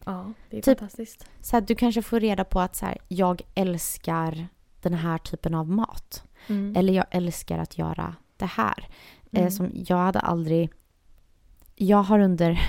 [0.06, 1.30] Ja, det är Typ- fantastiskt.
[1.42, 4.48] Så att du kanske får reda på att så här, jag älskar
[4.82, 6.24] den här typen av mat.
[6.48, 6.76] Mm.
[6.76, 8.88] Eller jag älskar att göra det här.
[9.32, 9.52] Eh, Mm.
[9.52, 10.72] som jag hade aldrig...
[11.76, 12.60] Jag har under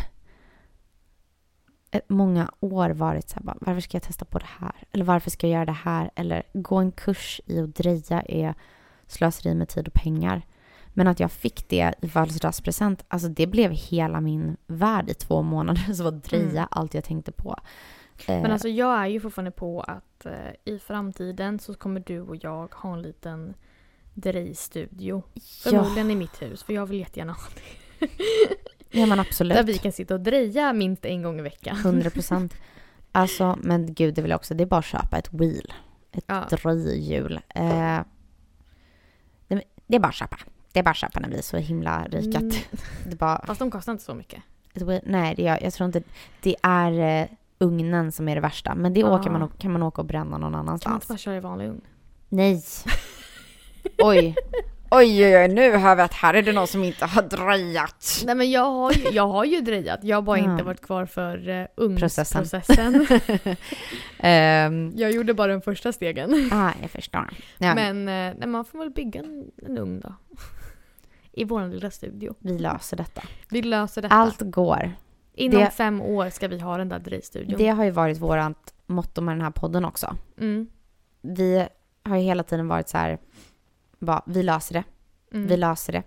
[2.08, 4.72] många år varit så här, bara, varför ska jag testa på det här?
[4.92, 6.10] Eller varför ska jag göra det här?
[6.14, 8.54] Eller gå en kurs i att dreja är
[9.06, 10.42] slöseri med tid och pengar.
[10.94, 15.42] Men att jag fick det i födelsedagspresent, alltså det blev hela min värld i två
[15.42, 15.92] månader.
[15.94, 16.68] Så var dreja Mm.
[16.70, 17.56] allt jag tänkte på.
[18.28, 20.32] Eh, Men alltså jag är ju fortfarande på att eh,
[20.74, 23.54] i framtiden så kommer du och jag ha en liten
[24.14, 25.22] drejstudio.
[25.34, 28.08] ja, Förmodligen i mitt hus, för jag vill jättegärna ha det.
[28.90, 29.56] ja, men absolut.
[29.56, 31.76] Där vi kan sitta och dreja minst en gång i veckan.
[31.76, 32.54] 100 procent.
[33.12, 34.54] Alltså, men gud, det vill jag också.
[34.54, 35.72] Det är bara att köpa ett wheel.
[36.12, 36.44] Ett Ja.
[36.50, 37.40] dröjhjul.
[37.54, 37.98] Eh,
[39.86, 40.38] det, är bara att köpa.
[40.72, 42.38] Det är bara att köpa när vi är så himla rika.
[42.38, 42.50] Mm.
[43.06, 44.42] Det bara, Fast de kostar inte så mycket.
[45.04, 46.02] nej, det, jag, jag tror inte...
[46.42, 48.74] Det är eh, ugnen som är det värsta.
[48.74, 49.18] Men det Ja.
[49.18, 50.94] åker man, kan man åka och bränna någon Kan man annanstans.
[50.94, 51.80] inte bara köra i vanlig ugn?
[52.28, 52.62] Nej.
[53.98, 54.34] Oj.
[54.90, 58.22] Oj, oj, oj, nu hör vi att här är det någon som inte har dröjat.
[58.26, 60.00] Nej men jag har ju, jag har ju drejat.
[60.04, 60.52] Jag har bara Ja.
[60.52, 62.40] inte varit kvar för uh, Processen.
[62.40, 63.06] ugnsprocessen.
[64.18, 66.48] Ehm, jag gjorde bara den första stegen.
[66.52, 67.28] ah, jag förstår.
[67.58, 70.14] Ja, Men eh, nej, man får väl bygga en, en ugn då.
[71.32, 72.34] I vår lilla studio.
[72.38, 73.22] Vi löser detta.
[73.48, 74.14] Vi löser detta.
[74.14, 74.92] Allt går.
[75.34, 77.58] Inom det- fem år ska vi ha den där drejstudion.
[77.58, 80.16] Det har ju varit vårt motto med den här podden också.
[80.40, 80.66] Mm.
[81.22, 81.66] Vi
[82.02, 83.18] har ju hela tiden varit så här,
[83.98, 84.84] bara, vi löser det.
[85.36, 85.46] Mm.
[85.48, 86.02] Vi löser det.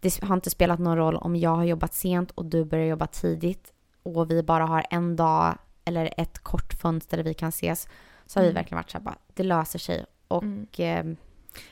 [0.00, 3.06] Det har inte spelat någon roll om jag har jobbat sent och du börjar jobba
[3.06, 7.88] tidigt och vi bara har en dag eller ett kort fönster där vi kan ses.
[8.26, 8.54] Så har vi Mm.
[8.54, 10.04] verkligen varit så här, bara, det löser sig.
[10.28, 10.44] Och
[10.80, 11.16] ehm,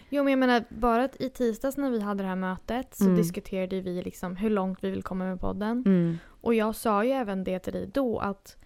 [0.08, 3.04] Jo men jag menar bara att i tisdags när vi hade det här mötet så
[3.04, 3.16] Mm.
[3.16, 5.82] diskuterade vi liksom hur långt vi vill komma med podden.
[5.87, 8.56] mm, Och jag sa ju även det till dig då att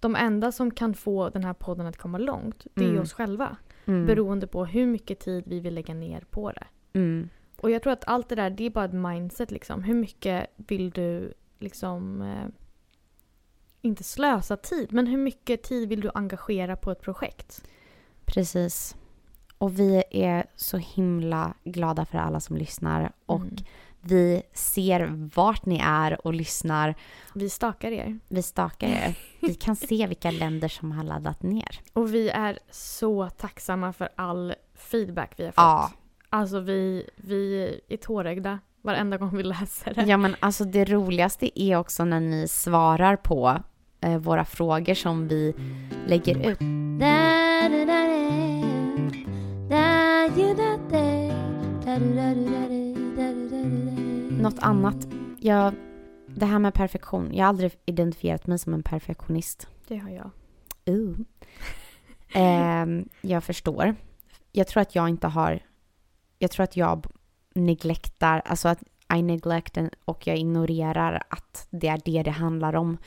[0.00, 3.02] de enda som kan få den här podden att komma långt det är Mm.
[3.02, 3.56] oss själva.
[3.90, 6.66] Mm, Beroende på hur mycket tid vi vill lägga ner på det.
[6.98, 7.28] mm,
[7.60, 9.82] Och jag tror att allt det där det är bara ett mindset liksom.
[9.82, 12.46] Hur mycket vill du liksom eh,
[13.82, 17.64] inte slösa tid men hur mycket tid vill du engagera på ett projekt?
[18.24, 18.96] precis.
[19.58, 23.56] Och vi är så himla glada för alla som lyssnar och Mm.
[24.00, 26.94] Vi ser vart ni är och lyssnar.
[27.34, 28.18] Vi stakar er.
[28.28, 29.14] Vi stakar er.
[29.40, 31.80] Vi kan se vilka länder som har laddat ner.
[31.92, 35.56] Och vi är så tacksamma för all feedback vi har fått.
[35.56, 35.90] Ja.
[36.30, 40.02] Alltså vi, vi är tårögda varenda gång vi läser det.
[40.02, 43.58] Ja men alltså det roligaste är också när ni svarar på
[44.00, 45.54] eh, våra frågor som vi
[46.06, 46.58] lägger ut.
[54.40, 55.08] Något annat.
[55.38, 55.74] Jag,
[56.26, 57.30] det här med perfektion.
[57.34, 59.68] Jag har aldrig identifierat mig som en perfektionist.
[59.88, 60.30] Det har jag.
[60.88, 61.16] Uh.
[62.32, 63.94] Ehm, jag förstår.
[64.52, 65.60] Jag tror att jag inte har...
[66.38, 67.06] Jag tror att jag
[67.54, 68.82] neglektar, alltså att
[69.14, 72.98] I neglect och jag ignorerar att det är det det handlar om.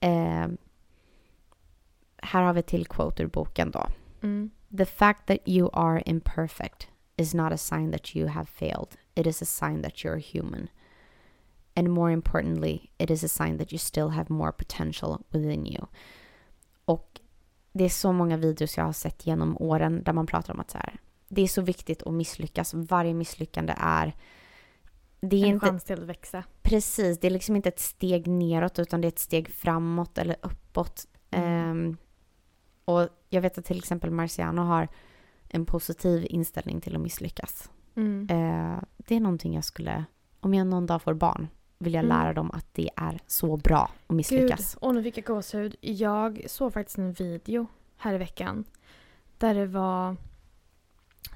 [0.00, 0.56] Ehm,
[2.22, 3.86] här har vi till quote ur boken då.
[4.22, 4.50] Mm.
[4.76, 8.96] The fact that you are imperfect is not a sign that you have failed.
[9.14, 10.68] It is a sign that you're human.
[11.74, 15.86] And more importantly, it is a sign that you still have more potential within you.
[16.84, 17.20] Och
[17.72, 20.70] det är så många videos jag har sett genom åren där man pratar om att
[20.70, 22.74] så här, det är så viktigt att misslyckas.
[22.74, 24.16] Varje misslyckande är...
[25.20, 26.44] Det är En inte, chans till att växa.
[26.62, 30.36] Precis, det är liksom inte ett steg neråt utan det är ett steg framåt eller
[30.42, 31.06] uppåt.
[31.30, 31.70] Mm.
[31.70, 31.96] Ehm,
[32.84, 34.88] och jag vet att till exempel Marciano har
[35.48, 37.70] en positiv inställning till att misslyckas.
[37.94, 38.26] Mm.
[38.30, 40.04] Eh, det är någonting jag skulle,
[40.40, 41.48] om jag någon dag får barn,
[41.78, 42.18] vill jag Mm.
[42.18, 44.74] lära dem att det är så bra att Gud, misslyckas.
[44.80, 45.76] och nu fick jag gåshud.
[45.80, 48.64] Jag såg faktiskt en video här i veckan
[49.38, 50.16] där det var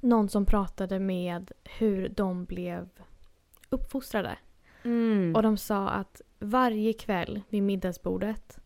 [0.01, 2.89] någon som pratade med hur de blev
[3.69, 4.37] uppfostrade.
[4.83, 5.37] Mm.
[5.37, 8.59] Och de sa att varje kväll vid middagsbordet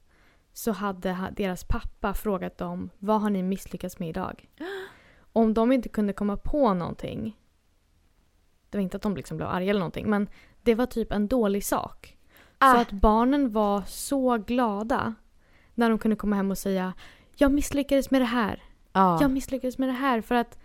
[0.53, 4.49] så hade ha- deras pappa frågat dem vad har ni misslyckats med idag?
[5.33, 7.37] Om de inte kunde komma på någonting,
[8.71, 10.29] det var inte att de liksom blev arga eller någonting, men
[10.63, 12.17] det var typ en dålig sak.
[12.59, 12.75] Ah.
[12.75, 15.15] Så att barnen var så glada
[15.75, 16.93] när de kunde komma hem och säga
[17.37, 19.19] jag misslyckades med det här, ja.
[19.21, 20.59] jag misslyckades med det här för att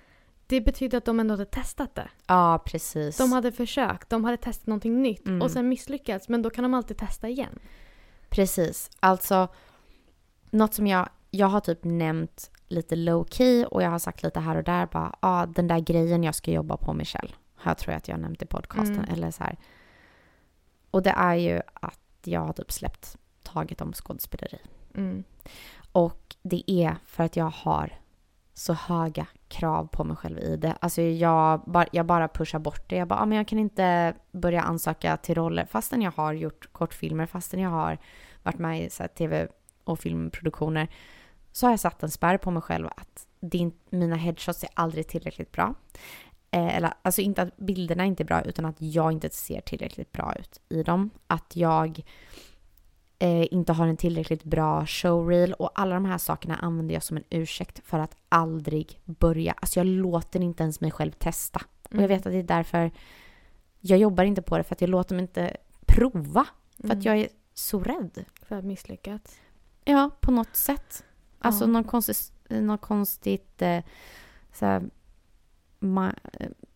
[0.47, 2.09] det betydde att de ändå hade testat det.
[2.27, 3.17] ja, precis.
[3.17, 5.41] De hade försökt, de hade testat någonting nytt Mm.
[5.41, 7.59] och sen misslyckats men då kan de alltid testa igen.
[8.29, 8.91] Precis.
[8.99, 9.47] Alltså,
[10.49, 14.39] något som jag, jag har typ nämnt lite low key och jag har sagt lite
[14.39, 17.33] här och där bara, ja ah, den där grejen jag ska jobba på Michelle.
[17.63, 18.99] Här tror jag att jag nämnt i podcasten.
[18.99, 19.13] Mm.
[19.13, 19.57] Eller så här.
[20.91, 24.57] Och det är ju att jag har typ släppt taget om skådespeleri.
[24.95, 25.23] Mm.
[25.91, 27.99] Och det är för att jag har
[28.53, 30.75] så höga krav på mig själv i det.
[30.79, 32.95] Alltså jag, bara, jag bara pushar bort det.
[32.95, 36.69] Jag bara, ah, men jag kan inte börja ansöka till roller fastän jag har gjort
[36.71, 37.97] kortfilmer, fastän jag har
[38.43, 39.47] varit med i så här, tv
[39.83, 40.87] och filmproduktioner.
[41.51, 45.07] Så har jag satt en spärr på mig själv att din, mina headshots är aldrig
[45.07, 45.75] tillräckligt bra.
[46.53, 50.11] Eh, eller, alltså inte att bilderna inte är bra utan att jag inte ser tillräckligt
[50.11, 51.09] bra ut i dem.
[51.27, 52.01] Att jag
[53.19, 57.17] eh, inte har en tillräckligt bra showreel och alla de här sakerna använder jag som
[57.17, 59.51] en ursäkt för att aldrig börja.
[59.57, 61.61] Alltså jag låter inte ens mig själv testa.
[61.91, 62.91] Och jag vet att det är därför
[63.79, 66.45] jag jobbar inte på det för att jag låter mig inte prova.
[66.77, 66.97] För Mm.
[66.97, 68.25] att jag är så rädd.
[68.41, 69.39] För att misslyckats.
[69.83, 71.03] Ja, på något sätt.
[71.39, 71.67] Alltså Ja.
[71.67, 73.83] något konstigt, något konstigt eh,
[74.53, 74.83] så här,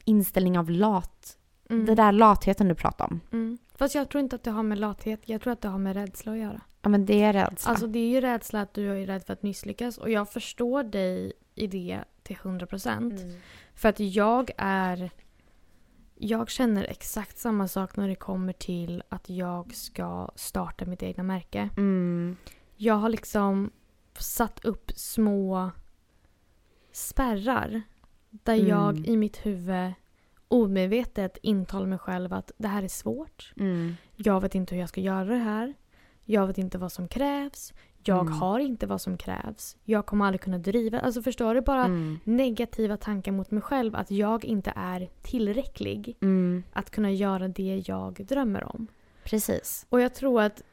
[0.05, 1.37] inställning av lat,
[1.69, 1.85] Mm.
[1.85, 3.19] Det där latheten du pratade om.
[3.31, 3.57] Mm.
[3.75, 5.95] Fast jag tror inte att det har med lathet, jag tror att det har med
[5.95, 6.61] rädsla att göra.
[6.81, 7.69] Ja men det är rädsla.
[7.71, 10.83] Alltså det är ju rädsla att du är rädd för att misslyckas och jag förstår
[10.83, 12.97] dig i det till 100%.
[12.97, 13.39] Mm.
[13.73, 15.11] För att jag är...
[16.19, 21.23] Jag känner exakt samma sak när det kommer till att jag ska starta mitt egna
[21.23, 21.69] märke.
[21.77, 22.35] Mm.
[22.75, 23.71] Jag har liksom
[24.19, 25.71] satt upp små
[26.91, 27.81] spärrar
[28.29, 28.67] där Mm.
[28.67, 29.93] jag i mitt huvud
[30.47, 33.53] omedvetet intalar mig själv att det här är svårt.
[33.59, 33.93] Mm.
[34.15, 35.73] Jag vet inte hur jag ska göra det här.
[36.25, 37.73] Jag vet inte vad som krävs.
[38.03, 38.33] Jag Mm.
[38.33, 39.77] har inte vad som krävs.
[39.83, 40.99] Jag kommer aldrig kunna driva.
[40.99, 41.61] Alltså förstår du?
[41.61, 42.19] Bara Mm.
[42.23, 46.63] negativa tankar mot mig själv att jag inte är tillräcklig Mm.
[46.73, 48.87] att kunna göra det jag drömmer om.
[49.23, 49.85] Precis.
[49.89, 50.63] Och jag tror att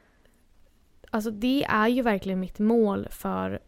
[1.11, 3.61] alltså det är ju verkligen mitt mål för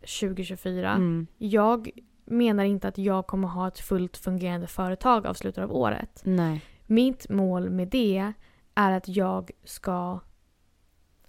[0.00, 0.92] 2024.
[0.92, 1.26] Mm.
[1.38, 1.90] Jag
[2.30, 6.20] menar inte att jag kommer ha ett fullt fungerande företag av slutet av året.
[6.24, 6.64] Nej.
[6.86, 8.32] Mitt mål med det
[8.74, 10.20] är att jag ska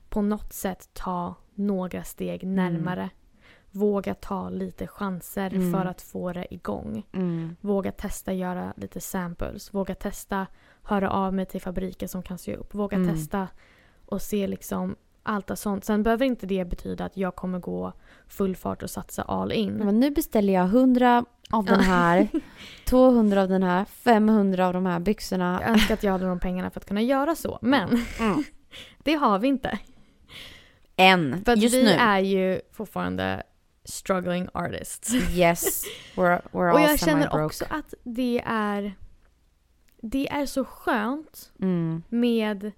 [0.10, 3.10] på något sätt ta några steg närmare.
[3.72, 5.74] Våga ta lite chanser Mm.
[5.74, 7.04] för att få det igång.
[7.14, 7.56] Mm.
[7.62, 9.74] Våga testa göra lite samples.
[9.74, 10.47] Våga testa
[10.84, 12.74] höra av mig till fabriker som kan sy upp.
[12.74, 13.10] Våga Mm.
[13.10, 13.47] testa
[14.06, 14.95] och se liksom
[15.30, 15.86] allt sånt.
[15.86, 17.93] Sen behöver inte det betyda att jag kommer gå
[18.27, 19.73] full fart och satsa all in.
[19.73, 22.27] Men nu beställer jag 100 av den här,
[22.86, 25.59] 200 av den här, 500 av de här byxorna.
[25.61, 27.59] Jag önskar att jag hade de pengarna för att kunna göra så.
[27.61, 28.43] Men Mm.
[29.03, 29.80] det har vi inte.
[31.45, 31.89] För att just vi nu.
[31.89, 33.43] är ju fortfarande
[33.84, 35.13] struggling artists.
[35.36, 35.84] Yes,
[36.15, 38.93] we're, we're Och jag känner också att det är,
[40.01, 42.03] det är så skönt Mm.
[42.09, 42.71] med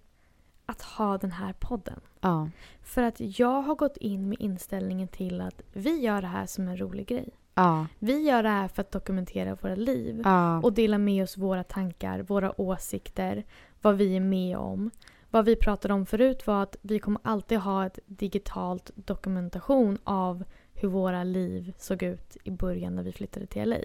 [0.65, 1.99] att ha den här podden.
[2.21, 2.49] Ja.
[2.81, 6.67] För att jag har gått in med inställningen till att vi gör det här som
[6.67, 7.29] en rolig grej.
[7.53, 7.87] Ja.
[7.99, 10.61] Vi gör det här för att dokumentera våra liv Ja.
[10.61, 13.43] och dela med oss våra tankar, våra åsikter,
[13.81, 14.91] vad vi är med om.
[15.29, 20.43] Vad vi pratade om förut var att vi kommer alltid ha ett digitalt dokumentation av
[20.73, 23.77] hur våra liv såg ut i början när vi flyttade till LA.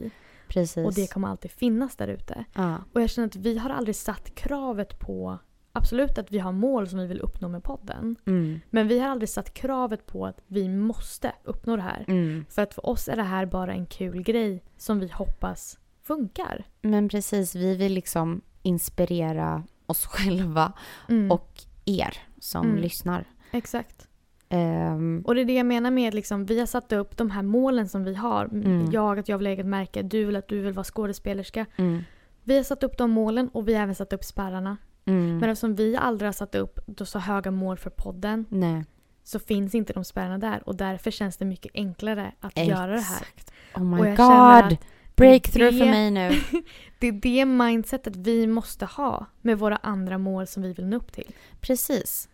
[0.48, 0.86] Precis.
[0.86, 2.44] Och det kommer alltid finnas där ute.
[2.54, 2.76] ja.
[2.92, 5.38] Och jag känner att vi har aldrig satt kravet på
[5.76, 8.16] Absolut att vi har mål som vi vill uppnå med podden.
[8.26, 8.60] Mm.
[8.70, 12.04] Men vi har aldrig satt kravet på att vi måste uppnå det här.
[12.08, 12.44] Mm.
[12.50, 16.64] För att för oss är det här bara en kul grej som vi hoppas funkar.
[16.82, 20.72] Men precis, vi vill liksom inspirera oss själva
[21.08, 21.30] Mm.
[21.32, 22.78] och er som Mm.
[22.82, 23.24] lyssnar.
[23.52, 24.08] Exakt.
[24.48, 27.30] Ehm, Och det är det jag menar med att liksom, vi har satt upp de
[27.30, 28.44] här målen som vi har.
[28.44, 28.90] Mm.
[28.90, 31.66] Jag att jag vill ha eget märke, du vill att du vill vara skådespelerska.
[31.76, 32.02] mm.
[32.44, 34.76] Vi har satt upp de målen och vi har även satt upp spärrarna.
[35.06, 35.38] Mm.
[35.38, 38.84] Men eftersom vi aldrig har satt upp då så höga mål för podden Nej.
[39.24, 43.00] så finns inte de spärrarna där och därför känns det mycket enklare att göra det
[43.00, 43.16] här.
[43.20, 43.52] Exakt.
[43.74, 44.76] Oh my god!
[45.16, 46.30] Breakthrough det- för mig nu.
[46.98, 50.96] Det är det mindsetet vi måste ha med våra andra mål som vi vill nå
[50.96, 51.34] upp till.
[51.60, 52.28] Precis.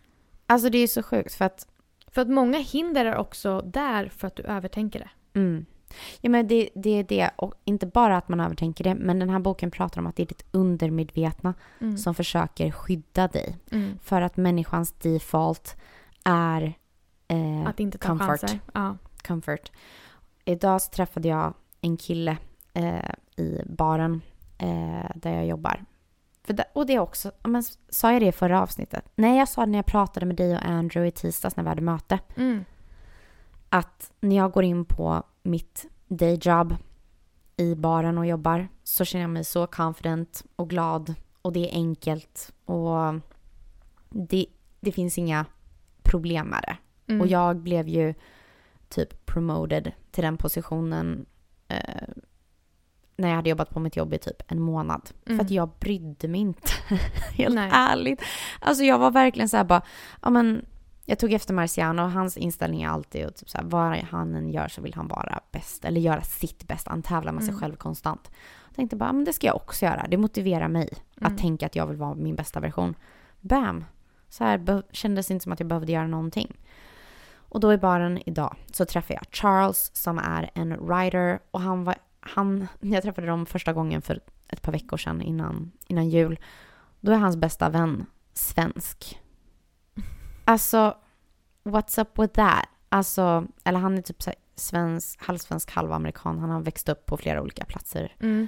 [0.47, 1.67] Alltså det är så sjukt för att
[2.07, 5.39] För att många hinder är också där för att du övertänker det.
[5.39, 5.65] Mm.
[6.21, 7.29] Ja, men det, det är det.
[7.35, 10.23] Och inte bara att man övertänker det, men den här boken pratar om att det
[10.23, 11.97] är ditt undermedvetna Mm.
[11.97, 13.57] som försöker skydda dig.
[13.71, 13.99] Mm.
[14.03, 15.75] För att människans default
[16.23, 16.73] är
[17.27, 18.27] eh, Att inte ta comfort.
[18.27, 18.59] chanser.
[18.73, 18.97] Ja.
[19.27, 19.71] comfort.
[20.45, 22.37] Idag så träffade jag en kille
[22.73, 24.21] eh, i baren
[24.57, 25.85] eh, där jag jobbar.
[26.47, 29.05] Det, och det är också, men, sa jag det i förra avsnittet?
[29.15, 31.69] Nej, jag sa det när jag pratade med dig och Andrew i tisdags när vi
[31.69, 32.19] hade möte.
[32.35, 32.65] Mm.
[33.73, 36.75] Att när jag går in på mitt dayjob
[37.57, 41.73] i baren och jobbar så känner jag mig så confident och glad och det är
[41.73, 43.13] enkelt och
[44.09, 44.45] det,
[44.79, 45.45] det finns inga
[46.03, 46.77] problem med det.
[47.13, 47.21] Mm.
[47.21, 48.13] Och jag blev ju
[48.89, 51.25] typ promoted till den positionen
[51.67, 52.07] eh,
[53.17, 55.09] när jag hade jobbat på mitt jobb i typ en månad.
[55.25, 55.37] Mm.
[55.37, 56.71] För att jag brydde mig inte.
[57.33, 57.69] Helt Nej.
[57.73, 58.21] ärligt.
[58.59, 59.81] Alltså jag var verkligen så här bara,
[60.21, 60.65] ja men
[61.05, 64.35] jag tog efter Marciano och hans inställning är alltid att typ så här, vad han
[64.35, 66.89] än gör så vill han vara bäst eller göra sitt bästa.
[66.91, 67.61] Han tävlar med sig Mm.
[67.61, 68.31] själv konstant.
[68.67, 70.05] Jag tänkte bara, men det ska jag också göra.
[70.09, 71.33] Det motiverar mig Mm.
[71.33, 72.95] att tänka att jag vill vara min bästa version.
[73.41, 73.85] Bam!
[74.29, 76.57] Så här kändes inte som att jag behövde göra någonting.
[77.35, 81.83] Och då i baren idag så träffade jag Charles som är en writer och han
[81.83, 86.39] var, han, jag träffade dem första gången för ett par veckor sedan innan, innan jul.
[86.99, 89.19] Då är hans bästa vän svensk.
[90.45, 90.97] Alltså,
[91.63, 92.65] what's up with that?
[92.89, 96.39] Alltså, eller han är typ så svensk, halvsvensk, halvamerikan.
[96.39, 98.15] Han har växt upp på flera olika platser.
[98.19, 98.47] Mm.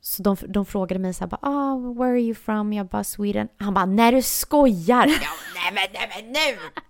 [0.00, 2.72] Så de, de frågade mig så här, bara, oh, where are you from?
[2.72, 3.48] Jag bara, Sweden.
[3.56, 5.06] Han bara, när du skojar!
[5.22, 6.70] ja, nej men, nej men nu!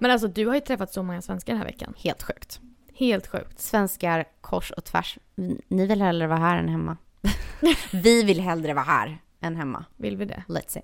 [0.00, 1.94] Men alltså du har ju träffat så många svenskar den här veckan.
[1.96, 2.60] Helt sjukt.
[2.94, 3.60] Helt sjukt.
[3.60, 5.18] Svenskar kors och tvärs.
[5.68, 6.96] Ni vill hellre vara här än hemma.
[7.92, 9.18] Vi vill hellre vara här.
[9.40, 9.84] än hemma.
[9.96, 10.42] Vill vi det?
[10.48, 10.82] Let's say.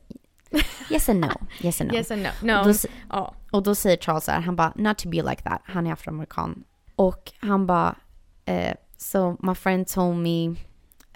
[0.90, 1.30] Yes and no.
[1.60, 1.96] Yes and no.
[1.98, 2.28] Yes and no.
[2.28, 2.62] Och, No.
[2.64, 3.34] då, s- Ja.
[3.50, 5.60] och då säger Charles så här, han bara, not to be like that.
[5.64, 6.64] Han är afroamerikan.
[6.96, 7.94] Och han bara,
[8.44, 10.54] eh, so my friend told me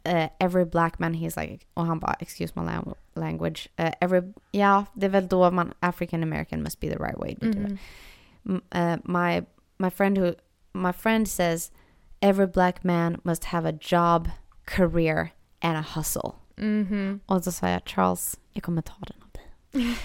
[0.04, 3.68] eh, every black man, he's like, och han bara, excuse my lang- language.
[3.76, 7.36] Eh, every, ja, det är väl då man, African American must be the right way.
[7.42, 7.78] Mm.
[8.74, 9.42] Uh, my
[9.78, 10.32] my friend who
[10.72, 11.70] my friend says
[12.20, 14.28] every black man must have a job,
[14.64, 15.30] career
[15.62, 16.32] and a hustle.
[16.56, 17.20] Mhm.
[17.26, 19.16] Och så sa jag Charles, jag kommer ta den.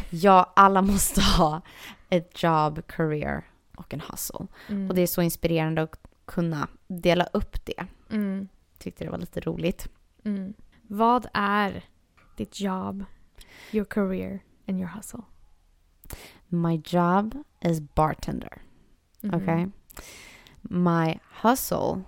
[0.09, 1.61] Ja, alla måste ha
[2.09, 3.43] ett jobb, career
[3.77, 4.47] och en hustle.
[4.69, 4.89] Mm.
[4.89, 7.85] Och det är så inspirerande att kunna dela upp det.
[8.09, 8.47] Mm.
[8.77, 9.87] Tyckte det var lite roligt.
[10.25, 10.53] Mm.
[10.81, 11.83] Vad är
[12.37, 13.05] ditt jobb,
[13.71, 15.21] your career and your hustle?
[16.47, 18.61] My job is bartender.
[19.21, 19.35] Mhm.
[19.35, 19.67] Okay.
[20.61, 22.03] My hustle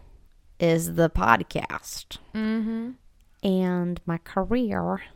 [0.57, 2.19] is the podcast.
[2.31, 2.95] Mhm.
[3.43, 5.11] And my career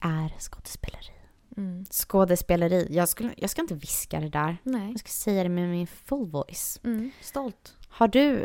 [0.00, 1.11] är skådespeleri.
[1.56, 1.84] Mm.
[1.90, 2.86] Skådespeleri.
[2.90, 4.56] Jag, skulle, jag ska inte viska det där.
[4.62, 4.90] Nej.
[4.90, 6.80] Jag ska säga det med min full voice.
[6.84, 7.10] Mm.
[7.20, 7.76] Stolt.
[7.88, 8.44] Har du,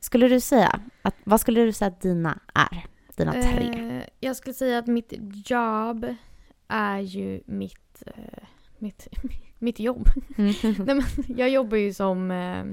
[0.00, 2.86] skulle du säga, att, vad skulle du säga att dina är?
[3.16, 3.96] Dina tre?
[3.98, 5.12] Eh, jag skulle säga att mitt
[5.50, 6.14] jobb
[6.68, 8.42] är ju mitt, eh,
[8.78, 9.08] mitt,
[9.58, 10.08] mitt jobb.
[10.38, 10.54] Mm.
[10.62, 11.04] Nej, men
[11.38, 12.30] jag jobbar ju som...
[12.30, 12.64] Eh,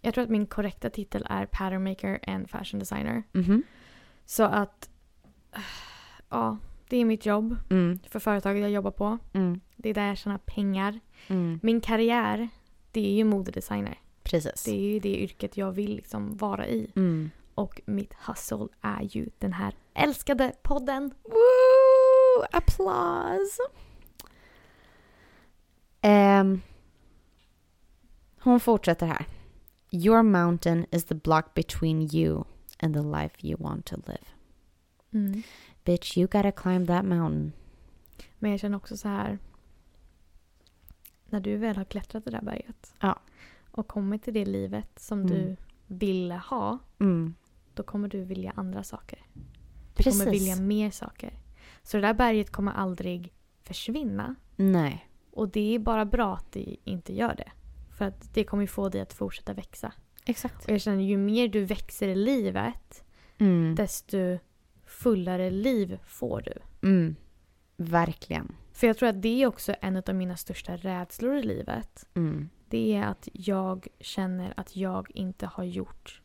[0.00, 3.22] jag tror att min korrekta titel är pattern maker and fashion designer.
[3.32, 3.62] Mhm.
[4.26, 4.90] Så att...
[5.52, 5.60] eh,
[6.28, 6.58] Ja,
[6.88, 7.98] det är mitt jobb Mm.
[8.08, 9.18] för företaget jag jobbar på.
[9.32, 9.60] Mm.
[9.76, 11.00] Det är där jag tjänar pengar.
[11.28, 11.60] Mm.
[11.62, 12.48] Min karriär,
[12.92, 13.98] det är ju modedesigner.
[14.22, 14.64] Precis.
[14.64, 16.90] Det är ju det yrket jag vill liksom vara i.
[16.96, 17.30] Mm.
[17.54, 21.14] Och mitt hustle är ju den här älskade podden.
[21.24, 22.44] Woo!
[22.52, 23.58] Applause!
[26.00, 26.60] Ehm,
[28.40, 29.26] hon fortsätter här.
[29.90, 32.44] Your mountain is the block between you
[32.78, 34.24] and the life you want to live.
[35.12, 35.42] Mm.
[35.86, 37.52] Bitch, you gotta climb that mountain.
[38.38, 39.38] Men jag känner också så här.
[41.26, 42.94] När du väl har klättrat det där berget.
[43.00, 43.18] Ja.
[43.70, 45.30] Och kommit till det livet som Mm.
[45.32, 45.56] du
[45.86, 46.78] ville ha.
[47.00, 47.34] Mm.
[47.74, 49.26] Då kommer du vilja andra saker.
[49.96, 50.26] Du kommer Precis.
[50.42, 51.38] vilja mer saker.
[51.82, 53.32] Så det där berget kommer aldrig
[53.62, 54.34] försvinna.
[54.56, 55.08] Nej.
[55.30, 57.52] Och det är bara bra att det inte gör det.
[57.98, 59.92] För att det kommer få dig att fortsätta växa.
[60.24, 60.64] Exakt.
[60.64, 63.02] Och jag känner ju mer du växer i livet
[63.38, 63.74] Mm.
[63.74, 64.38] desto
[64.98, 66.88] fullare liv får du.
[66.88, 67.16] Mm.
[67.76, 68.54] Verkligen.
[68.72, 72.06] För jag tror att det är också en av mina största rädslor i livet.
[72.14, 72.48] Mm.
[72.68, 76.22] Det är att jag känner att jag inte har gjort...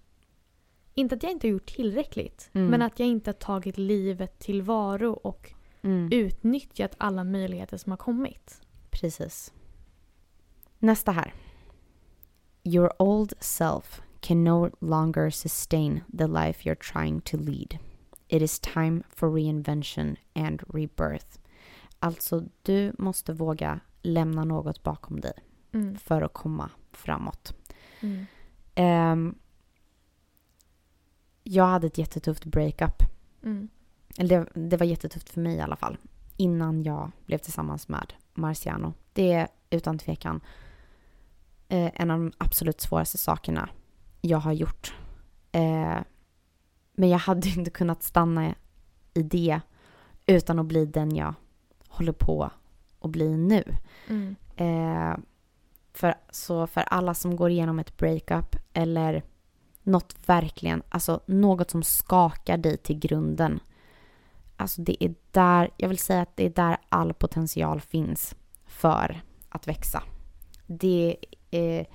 [0.94, 2.50] Inte att jag inte har gjort tillräckligt.
[2.54, 2.68] Mm.
[2.68, 5.54] Men att jag inte har tagit livet till varo och
[5.84, 6.10] Mm.
[6.12, 8.62] utnyttjat alla möjligheter som har kommit.
[8.90, 9.54] Precis.
[10.80, 11.34] Nästa här.
[12.64, 17.78] Your old self can no longer sustain the life you're trying to lead.
[18.32, 21.40] It is time for reinvention and rebirth.
[22.00, 25.34] Alltså, du måste våga lämna något bakom dig
[25.74, 25.98] Mm.
[25.98, 27.54] för att komma framåt.
[28.02, 28.26] Mm.
[28.76, 29.36] Ehm,
[31.44, 33.04] jag hade ett jättetufft breakup.
[33.44, 33.70] Mm.
[34.18, 35.98] Eller det, det var jättetufft för mig i alla fall.
[36.38, 38.94] Innan jag blev tillsammans med Marciano.
[39.14, 40.42] Det är utan tvekan
[41.70, 43.70] eh, en av de absolut svåraste sakerna
[44.22, 44.94] jag har gjort.
[45.52, 45.98] Eh,
[47.02, 48.56] men jag hade inte kunnat stanna
[49.14, 49.62] i det
[50.26, 51.34] utan att bli den jag
[51.88, 52.52] håller på
[53.00, 53.64] att bli nu.
[54.08, 54.36] Mm.
[54.56, 55.18] Eh,
[55.94, 59.24] för, så för alla som går igenom ett breakup eller
[59.84, 63.60] något verkligen, alltså något som skakar dig till grunden.
[64.58, 68.36] Alltså det är där, jag vill säga att det är där all potential finns
[68.66, 70.04] för att växa.
[70.68, 71.18] Det
[71.52, 71.86] är,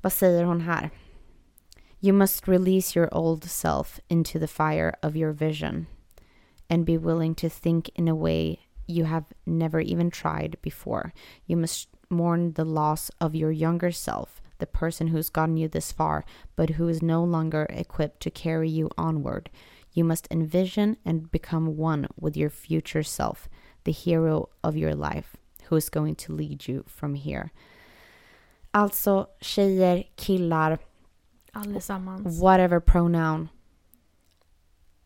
[0.00, 0.90] vad säger hon här?
[2.00, 5.86] You must release your old self into the fire of your vision
[6.68, 11.12] and be willing to think in a way you have never even tried before.
[11.46, 15.92] You must mourn the loss of your younger self, the person who's gotten you this
[15.92, 16.24] far,
[16.54, 19.50] but who is no longer equipped to carry you onward.
[19.92, 23.48] You must envision and become one with your future self,
[23.84, 27.52] the hero of your life, who is going to lead you from here.
[28.74, 30.78] Alltså tjejer, killar,
[31.56, 32.42] Allesammans.
[32.42, 33.48] whatever pronoun.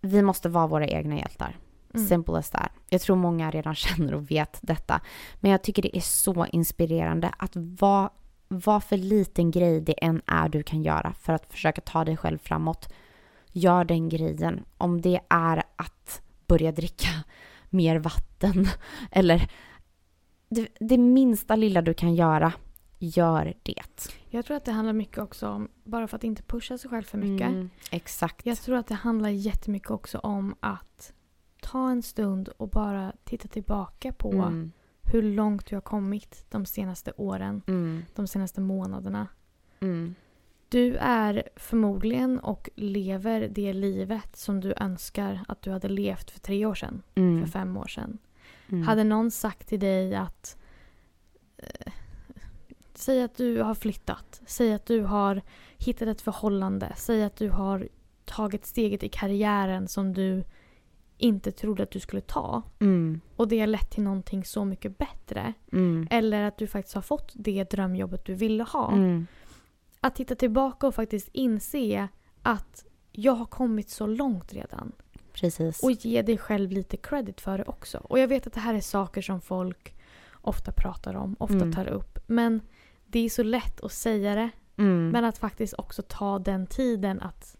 [0.00, 1.56] Vi måste vara våra egna hjältar.
[1.94, 2.06] Mm.
[2.08, 2.72] Simple as that.
[2.88, 5.00] Jag tror många redan känner och vet detta.
[5.40, 8.10] Men jag tycker det är så inspirerande att vad,
[8.48, 12.16] vad för liten grej det än är du kan göra för att försöka ta dig
[12.16, 12.92] själv framåt.
[13.52, 14.64] Gör den grejen.
[14.76, 17.08] Om det är att börja dricka
[17.70, 18.66] mer vatten
[19.10, 19.50] eller
[20.48, 22.52] det, det minsta lilla du kan göra,
[23.02, 24.12] gör det.
[24.28, 27.02] Jag tror att det handlar mycket också om, bara för att inte pusha sig själv
[27.02, 27.48] för mycket.
[27.48, 28.46] Mm, exakt.
[28.46, 31.12] Jag tror att det handlar jättemycket också om att
[31.62, 34.72] ta en stund och bara titta tillbaka på Mm.
[35.02, 38.02] hur långt du har kommit de senaste åren, Mm.
[38.14, 39.26] de senaste månaderna.
[39.80, 40.14] Mm.
[40.68, 46.40] Du är förmodligen och lever det livet som du önskar att du hade levt för
[46.40, 47.42] tre år sedan, Mm.
[47.44, 48.18] för fem år sedan.
[48.68, 48.82] Mm.
[48.82, 50.56] Hade någon sagt till dig att
[51.56, 51.92] eh,
[53.00, 54.40] Säg att du har flyttat.
[54.46, 55.42] Säg att du har
[55.78, 56.92] hittat ett förhållande.
[56.96, 57.88] Säg att du har
[58.24, 60.44] tagit steget i karriären som du
[61.18, 62.62] inte trodde att du skulle ta.
[62.78, 63.20] Mm.
[63.36, 65.54] Och det har lett till någonting så mycket bättre.
[65.72, 66.08] Mm.
[66.10, 68.92] Eller att du faktiskt har fått det drömjobbet du ville ha.
[68.92, 69.26] Mm.
[70.00, 72.08] Att titta tillbaka och faktiskt inse
[72.42, 74.92] att jag har kommit så långt redan.
[75.32, 75.82] Precis.
[75.82, 77.98] Och ge dig själv lite credit för det också.
[77.98, 79.94] Och jag vet att det här är saker som folk
[80.32, 81.72] ofta pratar om, ofta Mm.
[81.72, 82.18] tar upp.
[82.26, 82.60] Men
[83.10, 84.50] det är så lätt att säga det.
[84.76, 85.08] Mm.
[85.10, 87.56] Men att faktiskt också ta den tiden att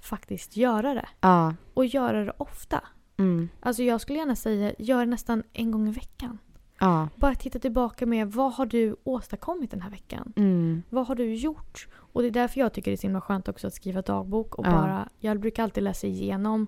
[0.00, 1.08] faktiskt göra det.
[1.20, 1.54] Ja.
[1.74, 2.80] Och göra det ofta.
[3.16, 3.48] Mm.
[3.60, 6.38] Alltså jag skulle gärna säga, gör det nästan en gång i veckan.
[6.80, 7.08] Ja.
[7.16, 10.32] Bara titta tillbaka med vad har du åstadkommit den här veckan?
[10.36, 10.82] Mm.
[10.90, 11.88] Vad har du gjort?
[11.94, 14.54] Och det är därför jag tycker det är så himla skönt också att skriva dagbok
[14.54, 14.70] och Ja.
[14.70, 16.66] bara, jag brukar alltid läsa igenom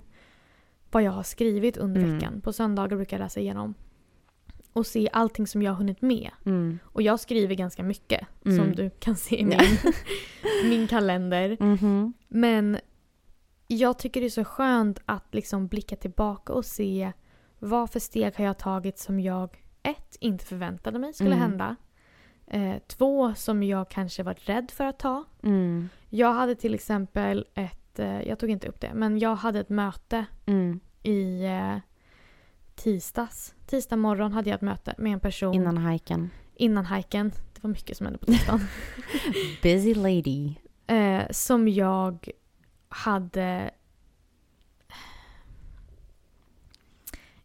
[0.91, 2.15] vad jag har skrivit under Mm.
[2.15, 2.41] veckan.
[2.41, 3.75] På söndagar brukar jag läsa igenom.
[4.77, 6.31] Och se allting som jag har hunnit med.
[6.47, 6.79] Mm.
[6.85, 8.59] Och jag skriver ganska mycket Mm.
[8.59, 9.59] som du kan se i min,
[10.70, 11.57] min kalender.
[11.61, 12.12] Mhm.
[12.29, 12.79] Men
[13.66, 17.12] jag tycker det är så skönt att liksom blicka tillbaka och se
[17.59, 21.41] vad för steg har jag tagit som jag ett, inte förväntade mig skulle Mm.
[21.41, 21.77] hända.
[22.47, 25.24] Eh, två, som jag kanske varit rädd för att ta.
[25.43, 25.89] Mm.
[26.11, 29.68] Jag hade till exempel ett, eh, jag tog inte upp det, men jag hade ett
[29.68, 30.81] möte Mm.
[31.03, 31.77] i eh,
[32.77, 33.55] tisdags.
[33.66, 36.31] Tisdag morgon hade jag ett möte med en person Innan hajken.
[36.55, 37.31] innan hajken.
[37.55, 38.61] Det var mycket som hände på tisdagen.
[39.62, 40.55] Busy lady.
[40.87, 42.29] eh, som jag
[42.89, 43.70] hade...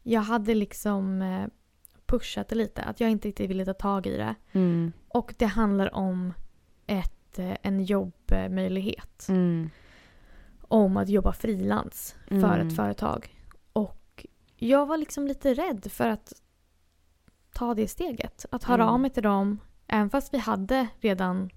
[0.04, 1.48] Jag hade liksom eh,
[2.06, 4.36] pushat det lite, att jag inte riktigt ville ta tag i det.
[4.52, 4.92] Mm.
[5.08, 6.34] Och det handlar om
[6.88, 9.26] ett, eh, en jobbmöjlighet.
[9.30, 9.70] Mm.
[10.62, 12.68] Om att jobba frilans för Mm.
[12.68, 13.36] ett företag.
[14.64, 16.34] Jag var liksom lite rädd för att
[17.54, 18.46] ta det steget.
[18.52, 18.94] Att höra Mm.
[18.94, 19.60] av mig till dem.
[19.88, 21.50] Även fast vi hade redan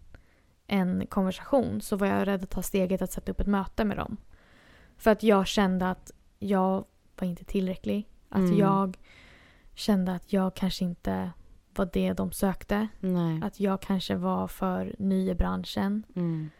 [0.67, 3.97] en konversation så var jag rädd att ta steget att sätta upp ett möte med
[3.97, 4.17] dem.
[4.97, 6.85] För att jag kände att jag
[7.19, 8.09] var inte tillräcklig.
[8.29, 8.59] Att Mm.
[8.59, 8.99] jag
[9.75, 11.31] kände att jag kanske inte
[11.77, 12.89] var det de sökte.
[13.01, 13.41] Nej.
[13.45, 16.03] Att jag kanske var för ny i branschen.
[16.17, 16.51] Mm.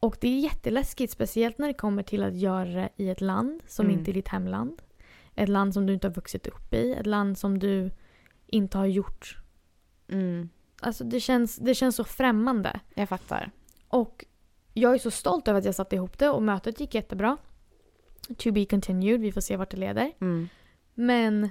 [0.00, 3.60] Och det är jätteläskigt, speciellt när det kommer till att göra det i ett land
[3.66, 3.98] som Mm.
[3.98, 4.82] inte är ditt hemland.
[5.40, 7.90] Ett land som du inte har vuxit upp i, ett land som du
[8.46, 9.36] inte har gjort.
[10.08, 10.48] Mm.
[10.80, 12.80] Alltså det känns, det känns så främmande.
[12.94, 13.50] Jag fattar.
[13.88, 14.24] Och
[14.74, 17.36] jag är så stolt över att jag satte ihop det och mötet gick jättebra.
[18.38, 20.12] To be continued, vi får se vart det leder.
[20.20, 20.48] Mm.
[20.94, 21.50] Men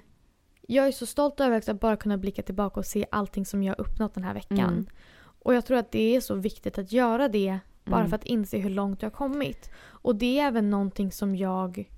[0.62, 3.76] jag är så stolt över att bara kunna blicka tillbaka och se allting som jag
[3.78, 4.60] har uppnått den här veckan.
[4.60, 4.88] Mm.
[5.22, 8.10] Och jag tror att det är så viktigt att göra det bara Mm.
[8.10, 9.70] för att inse hur långt jag har kommit.
[9.82, 11.90] Och det är även någonting som jag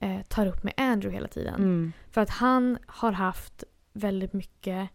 [0.00, 1.54] eh, tar upp med Andrew hela tiden.
[1.54, 1.92] Mm.
[2.10, 4.88] För att han har haft väldigt mycket...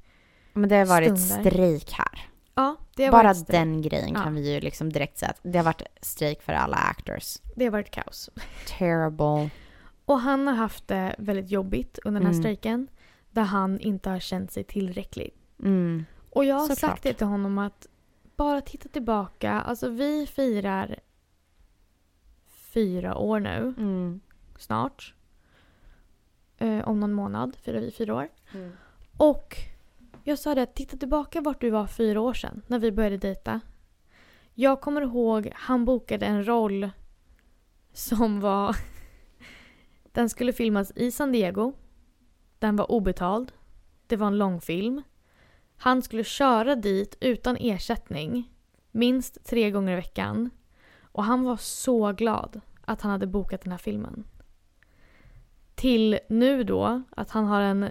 [0.54, 1.52] Men det har varit Stunder.
[1.52, 2.30] strejk här.
[2.56, 3.60] Ja, det har Bara varit strejk.
[3.62, 4.24] den grejen Ja.
[4.24, 7.38] kan vi ju liksom direkt säga att det har varit strejk för alla actors.
[7.56, 8.30] Det har varit kaos.
[8.78, 9.50] Terrible.
[10.06, 12.44] Och han har haft det väldigt jobbigt under den här Mm.
[12.44, 12.88] strejken.
[13.32, 15.34] Där han inte har känt sig tillräcklig.
[15.60, 16.06] Mm.
[16.30, 16.78] Och jag har Såklart.
[16.92, 17.88] sagt det till honom att
[18.36, 19.52] bara titta tillbaka.
[19.62, 21.00] Alltså vi firar
[22.48, 24.20] fyra år nu, Mm.
[24.64, 25.14] Snart.
[26.58, 28.30] Eh, om någon månad firar vi fyra år.
[28.54, 28.72] Mm.
[29.18, 29.56] Och
[30.24, 33.62] jag sa det, titta tillbaka vart du var fyra år sedan när vi började dejta.
[34.54, 36.90] Jag kommer ihåg han bokade en roll
[37.94, 38.76] som var...
[40.12, 41.74] Den skulle filmas i San Diego.
[42.60, 43.52] Den var obetald.
[44.08, 45.02] Det var en långfilm.
[45.78, 48.52] Han skulle köra dit utan ersättning.
[48.92, 50.50] Minst tre gånger i veckan.
[51.02, 54.24] Och han var så glad att han hade bokat den här filmen.
[55.76, 57.90] Till nu då att han har en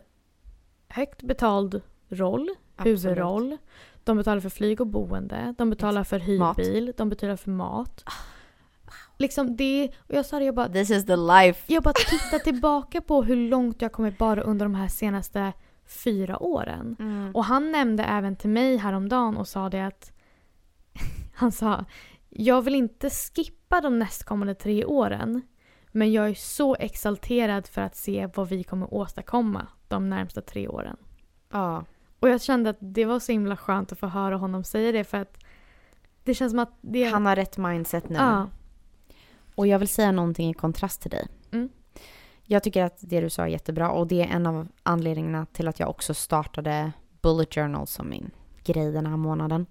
[0.89, 3.05] högt betald roll, Absolut.
[3.05, 3.57] huvudroll.
[4.05, 5.55] De betalar för flyg och boende.
[5.59, 6.93] De betalar för hyrbil.
[6.97, 8.05] De betalar för mat.
[9.19, 11.73] Liksom det, och jag sa det, jag bara, This is the life.
[11.73, 15.53] jag bara titta tillbaka på hur långt jag kommit bara under de här senaste
[15.87, 16.97] fyra åren.
[16.99, 17.35] Mm.
[17.35, 20.13] Och han nämnde även till mig häromdagen och sa det att
[21.35, 21.85] han sa
[22.35, 25.43] jag vill inte skippa de nästkommande tre åren
[25.93, 30.69] men jag är så exalterad för att se vad vi kommer åstadkomma de närmsta tre
[30.69, 30.97] åren.
[31.51, 31.85] Ja.
[32.21, 35.05] Och jag kände att det var så himla skönt att få höra honom säga det
[35.05, 35.39] för att
[36.25, 37.05] det känns som att det...
[37.05, 38.17] Han har rätt mindset nu.
[38.17, 38.49] ja.
[39.55, 41.29] Och jag vill säga någonting i kontrast till dig.
[41.53, 41.69] Mm.
[42.45, 45.69] jag tycker att det du sa är jättebra och det är en av anledningarna till
[45.69, 48.31] att jag också startade Bullet Journal som min
[48.65, 49.67] grej den här månaden.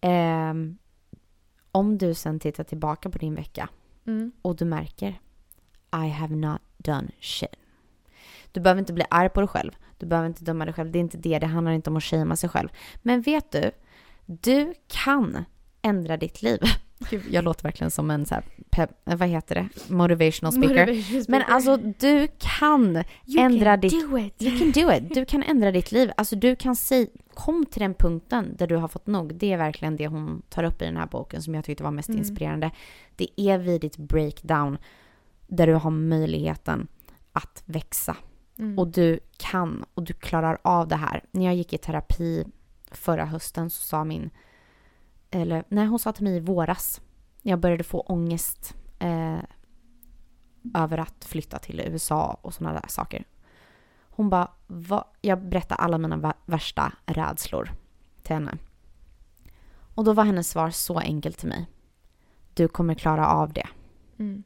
[0.00, 0.78] Ehm,
[1.72, 3.68] om du sen tittar tillbaka på din vecka
[4.06, 4.32] Mm.
[4.42, 5.20] och du märker
[5.94, 7.56] I have not done shit.
[8.52, 9.72] Du behöver inte bli arg på dig själv.
[9.98, 10.90] Du behöver inte döma dig själv.
[10.92, 11.38] Det är inte det.
[11.38, 12.68] Det handlar inte om att shamea sig själv.
[13.02, 13.70] Men vet du?
[14.26, 15.44] Du kan
[15.82, 16.58] ändra ditt liv.
[17.10, 19.68] Gud, jag låter verkligen som en så här, pep, vad heter det?
[19.94, 20.86] Motivational speaker.
[20.86, 21.52] Motivation Men speaker.
[21.54, 24.42] alltså du kan You ändra can ditt- do it.
[24.42, 25.14] You can do it.
[25.14, 26.10] Du kan ändra ditt liv.
[26.16, 29.34] Alltså du kan säga, kom till den punkten där du har fått nog.
[29.34, 31.90] Det är verkligen det hon tar upp i den här boken som jag tyckte var
[31.90, 32.18] mest Mm.
[32.18, 32.70] inspirerande.
[33.16, 34.78] Det är vid ditt breakdown
[35.56, 36.88] där du har möjligheten
[37.32, 38.16] att växa.
[38.58, 38.78] Mm.
[38.78, 41.24] Och du kan och du klarar av det här.
[41.30, 42.44] När jag gick i terapi
[42.90, 44.30] förra hösten så sa min,
[45.30, 47.00] eller nej hon sa till mig i våras,
[47.42, 49.38] när jag började få ångest eh,
[50.74, 53.24] över att flytta till USA och sådana där saker.
[54.02, 57.70] Hon bara, "Va?" jag berättade alla mina värsta rädslor
[58.22, 58.58] till henne.
[59.94, 61.66] Och då var hennes svar så enkelt till mig.
[62.54, 63.68] Du kommer klara av det.
[64.18, 64.44] Mm.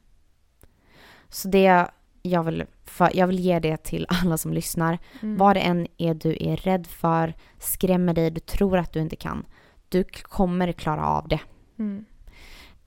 [1.29, 1.87] Så det
[2.21, 2.65] jag vill,
[3.13, 4.99] jag vill ge det till alla som lyssnar.
[5.21, 5.37] Mm.
[5.37, 9.15] Vad det än är du är rädd för, skrämmer dig, du tror att du inte
[9.15, 9.45] kan.
[9.89, 11.39] Du kommer klara av det.
[11.77, 12.05] Mm.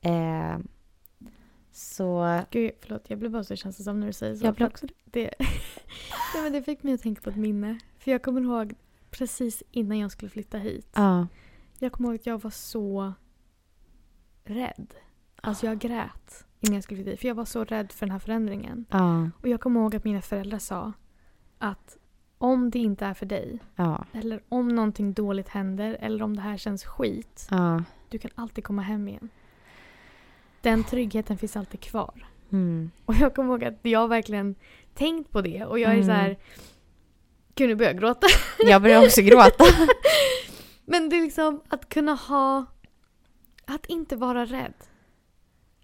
[0.00, 0.58] Eh,
[1.72, 3.10] så Gud, förlåt.
[3.10, 4.46] Jag blir bara så känslosamt när du säger så.
[4.46, 4.94] jag blir också det.
[5.04, 5.34] det,
[6.34, 7.78] Nej, men det fick mig att tänka på ett minne.
[7.98, 8.74] För jag kommer ihåg
[9.10, 10.88] precis innan jag skulle flytta hit.
[10.94, 11.26] Ja.
[11.78, 13.12] Jag kommer ihåg att jag var så
[14.44, 14.94] rädd.
[15.36, 17.20] Alltså jag grät innan jag skulle hit.
[17.20, 18.84] För jag var så rädd för den här förändringen.
[18.90, 19.30] Ja.
[19.42, 20.92] Och jag kommer ihåg att mina föräldrar sa
[21.58, 21.96] att
[22.38, 24.04] om det inte är för dig, Ja.
[24.12, 27.84] eller om någonting dåligt händer, eller om det här känns skit, Ja.
[28.08, 29.28] du kan alltid komma hem igen.
[30.60, 32.26] Den tryggheten finns alltid kvar.
[32.52, 32.90] Mm.
[33.04, 34.54] Och jag kommer ihåg att jag verkligen
[34.94, 36.06] tänkt på det och jag är Mm.
[36.06, 36.36] så här.
[37.54, 38.26] Gud nu börjar jag gråta.
[38.58, 39.64] Jag börjar också gråta.
[40.84, 42.64] Men det är liksom att kunna ha...
[43.64, 44.74] Att inte vara rädd.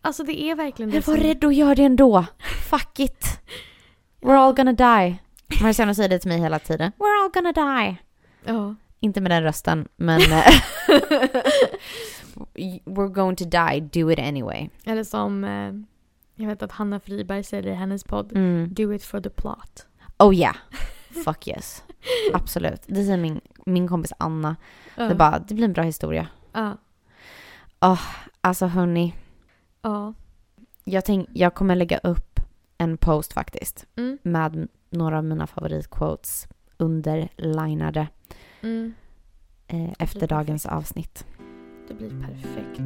[0.01, 2.25] Alltså det är verkligen det Men var som- rädd och gör det ändå.
[2.71, 3.41] Fuck it.
[4.21, 5.19] We're all gonna die.
[5.63, 6.93] Marciano säger det till mig hela tiden.
[6.99, 7.97] We're all gonna die.
[8.45, 8.75] Ja.
[9.01, 10.21] Inte med den rösten, men...
[10.33, 10.45] eh,
[12.85, 14.69] We're going to die, do it anyway.
[14.85, 15.45] Eller som...
[15.45, 15.73] Eh,
[16.35, 18.33] jag vet att Hanna Friberg säger det i hennes podd.
[18.33, 18.75] Mm.
[18.75, 19.87] Do it for the plot.
[20.19, 20.57] Oh yeah.
[21.25, 21.83] Fuck yes.
[22.35, 22.83] Absolut.
[22.87, 24.57] Det säger min, min kompis Anna.
[24.97, 25.05] Ja.
[25.05, 26.27] Det, bara, det blir en bra historia.
[26.53, 26.77] Ja.
[28.41, 29.15] Alltså hörni,
[29.83, 30.15] Ja.
[30.85, 32.41] jag, tänk, jag kommer lägga upp
[32.79, 34.19] en post faktiskt Mm.
[34.23, 38.09] med några av mina favoritquotes underlinade
[38.63, 38.95] Mm.
[39.67, 40.77] eh, efter dagens perfekt.
[40.79, 41.27] avsnitt.
[41.89, 42.81] Det blir perfekt.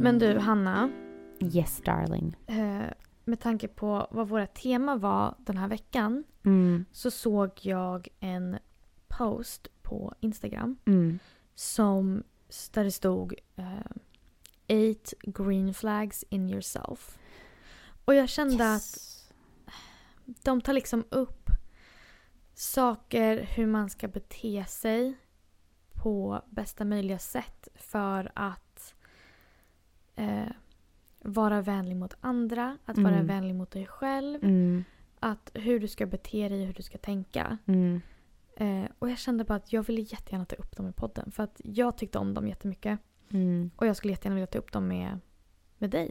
[0.00, 0.90] Men du Hanna.
[1.40, 2.36] Yes darling.
[2.46, 2.90] Eh,
[3.30, 6.84] med tanke på vad våra tema var den här veckan Mm.
[6.92, 8.58] så såg jag en
[9.08, 11.18] post på Instagram Mm.
[11.54, 12.22] som
[12.72, 13.90] där det stod eh,
[14.66, 17.18] Eight green flags in yourself.
[18.04, 18.98] Och jag kände att
[20.24, 21.50] de tar liksom upp
[22.54, 25.18] saker hur man ska bete sig
[25.92, 28.94] på bästa möjliga sätt för att
[30.16, 30.48] eh,
[31.20, 33.26] vara vänlig mot andra, att vara Mm.
[33.26, 34.84] vänlig mot dig själv, Mm.
[35.20, 37.58] att hur du ska bete dig hur du ska tänka.
[37.66, 38.00] Mm.
[38.56, 41.42] Eh, och jag kände bara att jag ville jättegärna ta upp dem i podden för
[41.42, 42.98] att jag tyckte om dem jättemycket
[43.30, 43.70] Mm.
[43.76, 45.18] och jag skulle jättegärna vilja ta upp dem med,
[45.78, 46.10] med dig.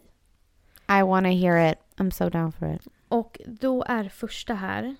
[0.99, 1.77] I wanna hear it.
[1.97, 2.87] I'm so down for it.
[3.07, 4.95] Och då är första här.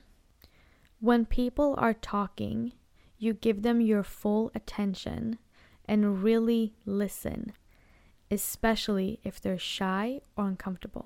[0.97, 2.75] When people are talking
[3.17, 5.37] you give them your full attention
[5.87, 7.51] and really listen.
[8.29, 11.03] Especially if they're shy or uncomfortable.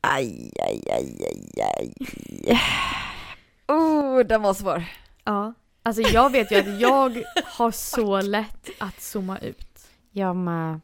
[0.00, 2.58] Aj, aj, aj, aj, aj.
[3.68, 4.84] Oh, den var svår.
[5.24, 5.54] Ja.
[5.82, 9.88] Alltså jag vet ju att jag har så lätt att zooma ut.
[10.10, 10.80] Jag med.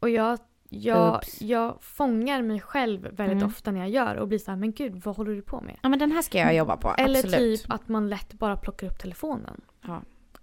[0.00, 0.38] Och jag,
[0.68, 1.40] jag, Oops.
[1.42, 3.46] jag fångar mig själv väldigt Mm.
[3.46, 5.76] ofta när jag gör och blir så här, men gud vad håller du på med?
[5.82, 6.94] Ja men den här ska jag jobba på.
[6.98, 7.62] Eller Absolut.
[7.62, 9.60] typ att man lätt bara plockar upp telefonen.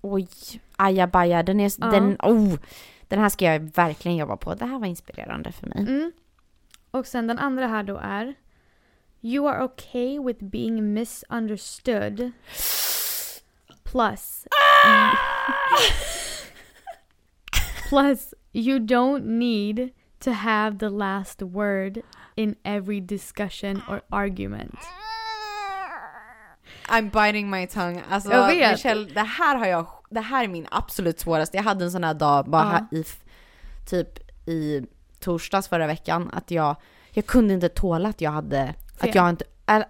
[0.01, 0.27] Oj,
[0.75, 1.43] ajabaja.
[1.43, 1.71] Den är...
[1.79, 1.87] Ja.
[1.87, 2.53] Den, oh,
[3.13, 4.55] den här ska jag verkligen jobba på.
[4.55, 5.79] Det här var inspirerande för mig.
[5.79, 6.11] Mm.
[6.91, 8.33] Och sen den andra här då är
[9.21, 12.31] You are okay with being misunderstood.
[13.83, 14.47] Plus
[17.89, 19.89] Plus you don't need
[20.19, 22.01] to have the last word
[22.35, 24.79] in every discussion or argument.
[26.89, 28.01] I'm biting my tongue.
[28.09, 28.71] Alltså, Jag vet.
[28.71, 31.57] Michelle, det här har jag, det här är min absolut svåraste.
[31.57, 33.03] Jag hade en sån här dag bara här i,
[33.89, 34.81] typ i
[35.19, 36.75] torsdags förra veckan att jag,
[37.11, 39.11] jag kunde inte tåla att jag hade, att Fel.
[39.15, 39.85] jag inte, eller,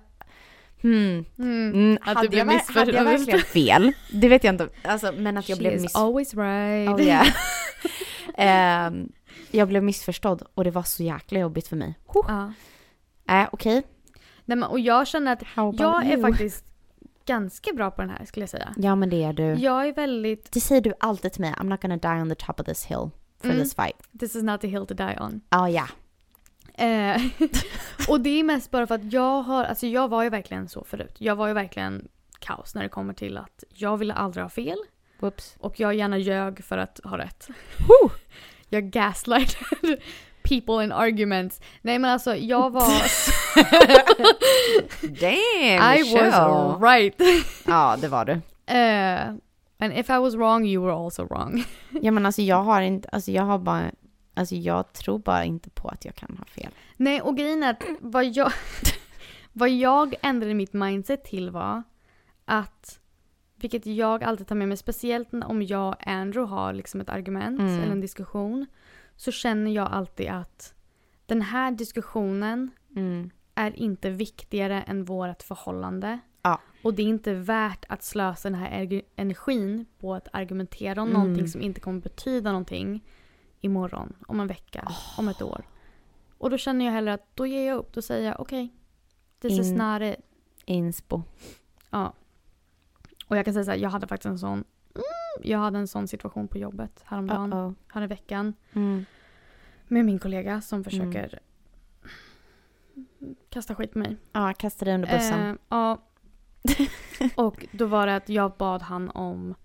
[0.81, 1.71] hmm, Mm.
[1.73, 2.85] mm, Att hade, blev jag, missförstådd.
[2.85, 3.91] hade jag verkligen fel?
[4.11, 5.95] Det vet jag inte, alltså, men att jag She blev is miss...
[5.95, 6.89] always right.
[6.89, 7.27] Oh, yeah.
[8.37, 9.11] Ehm,
[9.51, 11.99] jag blev missförstådd och det var så jäkla jobbigt för mig.
[12.13, 12.53] Ja.
[13.29, 13.83] Äh, okej.
[14.45, 15.43] Nej, men, och jag känner att
[15.79, 16.21] jag är you?
[16.21, 16.65] faktiskt
[17.25, 18.73] ganska bra på den här skulle jag säga.
[18.77, 19.43] Ja men det är du.
[19.53, 21.53] Jag är väldigt, Det säger du alltid till mig.
[21.53, 23.09] I'm not gonna die on the top of this hill
[23.41, 23.57] for Mm.
[23.63, 24.19] this fight.
[24.19, 25.41] this is not the hill to die on.
[25.49, 25.87] Ja, ja.
[26.85, 27.21] Eh,
[28.09, 30.83] och det är mest bara för att jag har, alltså jag var ju verkligen så
[30.83, 31.15] förut.
[31.17, 32.07] Jag var ju verkligen
[32.39, 34.77] kaos när det kommer till att jag ville aldrig ha fel
[35.19, 35.55] Whoops.
[35.59, 37.47] och jag gärna ljög för att ha rätt.
[38.69, 39.97] Jag gaslighted
[40.43, 41.61] people in arguments.
[41.81, 42.87] Nej men alltså jag var...
[45.01, 47.15] Damn, I was right.
[47.67, 48.41] Ja, det var du.
[48.65, 49.27] Eh,
[49.79, 51.63] and if I was wrong you were also wrong.
[52.01, 53.91] Ja men alltså jag har inte, alltså jag har bara,
[54.33, 56.69] alltså jag tror bara inte på att jag kan ha fel.
[56.97, 58.51] Nej och grejen är att vad jag,
[59.53, 61.83] vad jag ändrade mitt mindset till var
[62.45, 62.99] att,
[63.55, 67.59] vilket jag alltid tar med mig, speciellt om jag och Andrew har liksom ett argument
[67.59, 67.79] Mm.
[67.81, 68.65] eller en diskussion,
[69.15, 70.73] så känner jag alltid att
[71.25, 73.29] den här diskussionen Mm.
[73.55, 76.19] är inte viktigare än vårt förhållande.
[76.41, 76.59] Ja.
[76.83, 81.09] Och det är inte värt att slösa den här erg- energin på att argumentera om
[81.09, 81.21] Mm.
[81.21, 83.03] någonting som inte kommer betyda någonting
[83.61, 85.63] imorgon, om en vecka, om ett år.
[86.37, 87.93] Och då känner jag hellre att då ger jag upp.
[87.93, 88.73] Då säger jag okej,
[89.39, 90.15] this is In- not it.
[90.65, 91.21] Inspo.
[91.89, 92.13] Ja.
[93.27, 94.63] Och jag kan säga så här, jag hade faktiskt en sån
[94.95, 97.75] mm, jag hade en sån situation på jobbet häromdagen, Uh-oh.
[97.87, 98.53] här i veckan.
[98.73, 99.05] Mm.
[99.87, 101.39] Med min kollega som försöker
[103.49, 104.17] kasta skit på mig.
[104.31, 105.49] Ja, kasta dig under bussen.
[105.49, 106.01] Eh, ja.
[107.35, 109.55] och då var det att jag bad han om,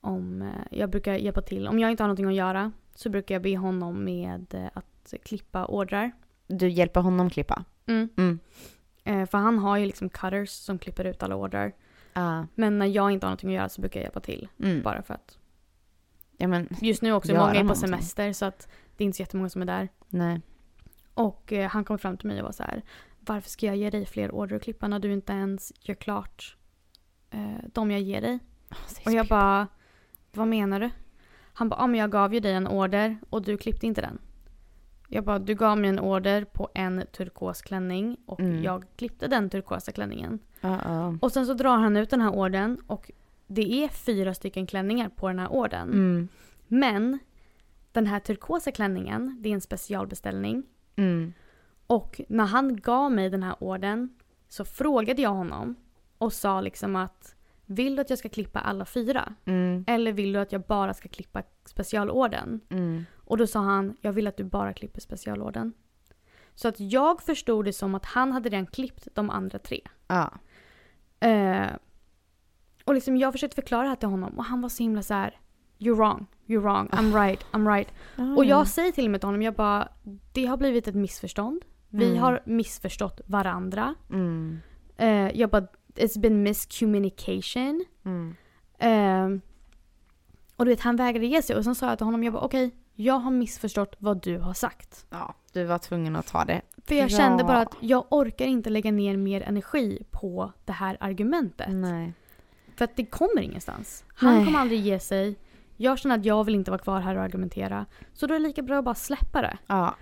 [0.00, 1.68] om eh, jag brukar hjälpa till.
[1.68, 5.14] Om jag inte har någonting att göra så brukar jag be honom med eh, att
[5.24, 6.12] klippa ordrar.
[6.46, 7.64] Du hjälper honom klippa?
[7.86, 8.08] Mm.
[8.16, 8.38] Mm.
[9.04, 11.72] Eh, för han har ju liksom cutters som klipper ut alla ordrar.
[12.18, 12.46] Ja.
[12.54, 14.48] Men när jag inte har någonting att göra så brukar jag hjälpa till.
[14.62, 14.82] Mm.
[14.82, 15.38] Bara för att.
[16.36, 17.88] Ja men, Just nu också, många är på någonting.
[17.88, 19.88] semester så att det är inte så jättemånga som är där.
[20.08, 20.40] nej.
[21.14, 22.82] Och eh, han kom fram till mig och var så här.
[23.20, 26.56] Varför ska jag ge dig fler order att klippa när du inte ens gör klart
[27.30, 28.38] eh, de jag ger dig?
[29.06, 29.66] Och jag bara,
[30.32, 30.90] vad menar du?
[31.52, 34.18] Han bara, ja men jag gav ju dig en order och du klippte inte den.
[35.10, 38.62] Jag bara, du gav mig en order på en turkos klänning och Mm.
[38.62, 40.38] jag klippte den turkosa klänningen.
[40.60, 41.18] Uh-oh.
[41.20, 43.10] Och sen så drar han ut den här ordern och
[43.46, 45.88] det är fyra stycken klänningar på den här ordern.
[45.92, 46.28] Mm.
[46.68, 47.18] Men
[47.92, 50.62] den här turkosa klänningen, det är en specialbeställning.
[50.96, 51.32] Mm.
[51.86, 54.08] Och när han gav mig den här ordern
[54.48, 55.74] så frågade jag honom
[56.18, 57.34] och sa liksom att
[57.68, 59.34] vill du att jag ska klippa alla fyra?
[59.44, 59.84] Mm.
[59.86, 62.60] Eller vill du att jag bara ska klippa specialorden?
[62.70, 63.04] Mm.
[63.16, 65.72] Och då sa han, jag vill att du bara klipper specialorden.
[66.54, 69.80] Så att jag förstod det som att han hade redan klippt de andra tre.
[70.06, 70.30] Ja.
[71.20, 71.66] Eh,
[72.84, 75.14] och liksom jag försökte förklara det här till honom och han var så himla så
[75.14, 75.40] här.
[75.78, 77.88] You're wrong, you're wrong, I'm right, I'm right.
[78.36, 79.88] Och jag säger till och med till honom, jag bara,
[80.32, 81.64] det har blivit ett missförstånd.
[81.88, 82.18] Vi Mm.
[82.18, 83.94] har missförstått varandra.
[84.10, 84.60] Mm.
[84.96, 85.08] Eh,
[85.40, 85.66] jag bara,
[85.98, 87.84] it's been miscommunication.
[88.04, 88.36] Mm.
[88.78, 89.40] Eh,
[90.56, 92.42] och du vet, han vägrade ge sig och sen sa jag till honom, jag bara
[92.42, 95.06] okej, jag har missförstått vad du har sagt.
[95.10, 96.60] Ja, du var tvungen att ta det.
[96.84, 97.16] För jag Ja.
[97.16, 101.68] kände bara att jag orkar inte lägga ner mer energi på det här argumentet.
[101.70, 102.12] Nej.
[102.76, 104.04] För att det kommer ingenstans.
[104.14, 104.44] Han Nej.
[104.44, 105.36] kommer aldrig ge sig.
[105.76, 107.86] Jag känner att jag vill inte vara kvar här och argumentera.
[108.12, 109.58] Så då är det lika bra att bara släppa det.
[109.66, 109.94] Ja.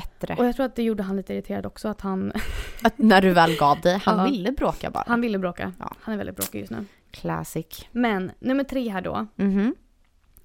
[0.00, 0.34] Bättre.
[0.38, 1.88] Och jag tror att det gjorde han lite irriterad också.
[1.88, 2.32] Att han,
[2.82, 4.24] Att när du väl gav dig, han Ja.
[4.24, 5.04] ville bråka bara.
[5.06, 5.72] han ville bråka.
[5.78, 5.92] Ja.
[6.00, 6.84] Han är väldigt bråkig just nu.
[7.10, 7.88] Classic.
[7.92, 9.26] Men nummer tre här då.
[9.36, 9.74] Mhm.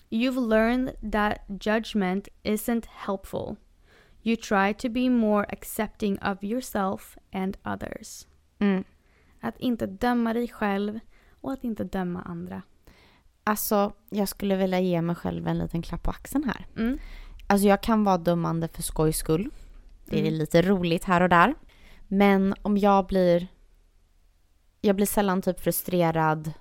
[0.10, 3.56] You've learned that judgment isn't helpful.
[4.24, 8.28] You try to be more accepting of yourself and others.
[8.60, 8.84] Mm.
[9.41, 10.99] Att inte döma dig själv
[11.41, 12.62] och att inte döma andra.
[13.43, 16.66] Alltså, jag skulle vilja ge mig själv en liten klapp på axeln här.
[16.84, 16.97] Mm.
[17.54, 19.49] Alltså jag kan vara dömande för skojs skull.
[20.06, 20.34] Det är Mm.
[20.34, 21.56] lite roligt här och där.
[22.08, 23.47] Men om jag blir...
[24.82, 26.51] Jag blir sällan typ frustrerad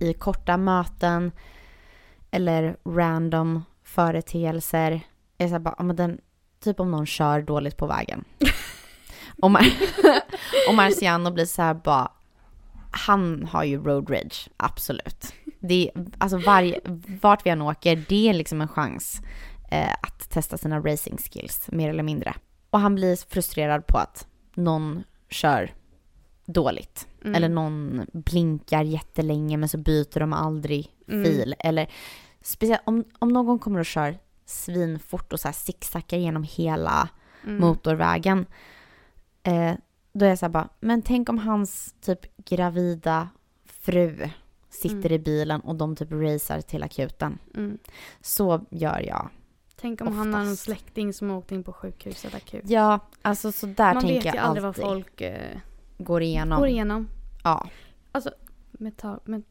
[0.00, 1.32] i korta möten
[2.30, 5.00] eller random företeelser.
[5.36, 6.20] Jag är så bara, men den,
[6.60, 8.24] typ om någon kör dåligt på vägen.
[9.42, 9.72] och, Mar-
[10.68, 12.12] och Marciano blir så här bara,
[12.90, 15.34] han har ju road rage, absolut.
[15.60, 16.80] Det är, alltså varje,
[17.22, 19.20] vart vi än åker, det är liksom en chans
[19.82, 22.34] att testa sina racing skills, mer eller mindre.
[22.70, 25.74] Och han blir frustrerad på att någon kör
[26.46, 27.08] dåligt.
[27.22, 27.34] Mm.
[27.34, 31.24] Eller någon blinkar jättelänge men så byter de aldrig Mm.
[31.24, 31.54] fil.
[31.58, 31.90] Eller
[32.42, 37.08] speciellt om, om någon kommer och kör svinfort och så här zigzaggar genom hela
[37.44, 37.60] Mm.
[37.60, 38.46] motorvägen.
[39.42, 39.72] Eh,
[40.12, 43.28] då är jag så här bara, men tänk om hans typ gravida
[43.64, 44.28] fru
[44.70, 45.12] sitter Mm.
[45.12, 47.38] i bilen och de typ racear till akuten.
[47.54, 47.78] Mm.
[48.20, 49.28] Så gör jag.
[49.84, 50.62] Tänk om han har Oftast.
[50.62, 52.62] släkting som har åkt in på sjukhuset akut.
[52.66, 54.84] Ja, alltså så där Man tänker vet ju jag aldrig alltid.
[54.84, 55.58] vad folk eh,
[55.98, 56.58] går igenom.
[56.58, 57.08] går igenom.
[57.44, 57.68] Ja.
[58.72, 59.42] Med ta- med,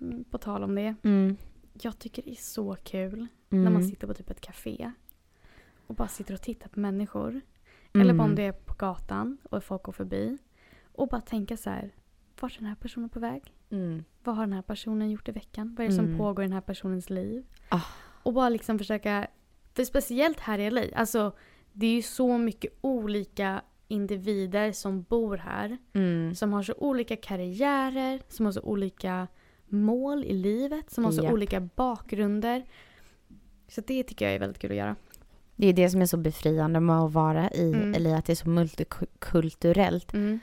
[0.00, 0.94] mm, på tal om det.
[1.02, 1.36] Mm.
[1.82, 3.64] Jag tycker det är så kul Mm.
[3.64, 4.92] när man sitter på typ ett café
[5.86, 7.40] och bara sitter och tittar på människor.
[7.94, 8.36] Eller bara om Mm.
[8.36, 10.38] det är på gatan och folk går förbi.
[10.92, 11.90] Och bara tänka så här,
[12.40, 13.42] vart är den här personen på väg?
[13.70, 14.04] Mm.
[14.24, 15.74] Vad har den här personen gjort i veckan?
[15.78, 16.18] Vad är det som Mm.
[16.18, 17.44] pågår i den här personens liv?
[17.68, 17.80] Ah.
[18.22, 19.26] Och bara liksom försöka,
[19.76, 21.32] för speciellt här i LA, alltså
[21.72, 25.78] det är ju så mycket olika individer som bor här.
[25.92, 26.34] Mm.
[26.34, 29.26] Som har så olika karriärer, som har så olika
[29.66, 31.32] mål i livet, som har så Japp.
[31.32, 32.64] olika bakgrunder.
[33.68, 34.96] Så det tycker jag är väldigt kul att göra.
[35.56, 38.02] Det är det som är så befriande med att vara i Mm.
[38.02, 40.12] LA, att det är så multikulturellt.
[40.14, 40.40] Mm.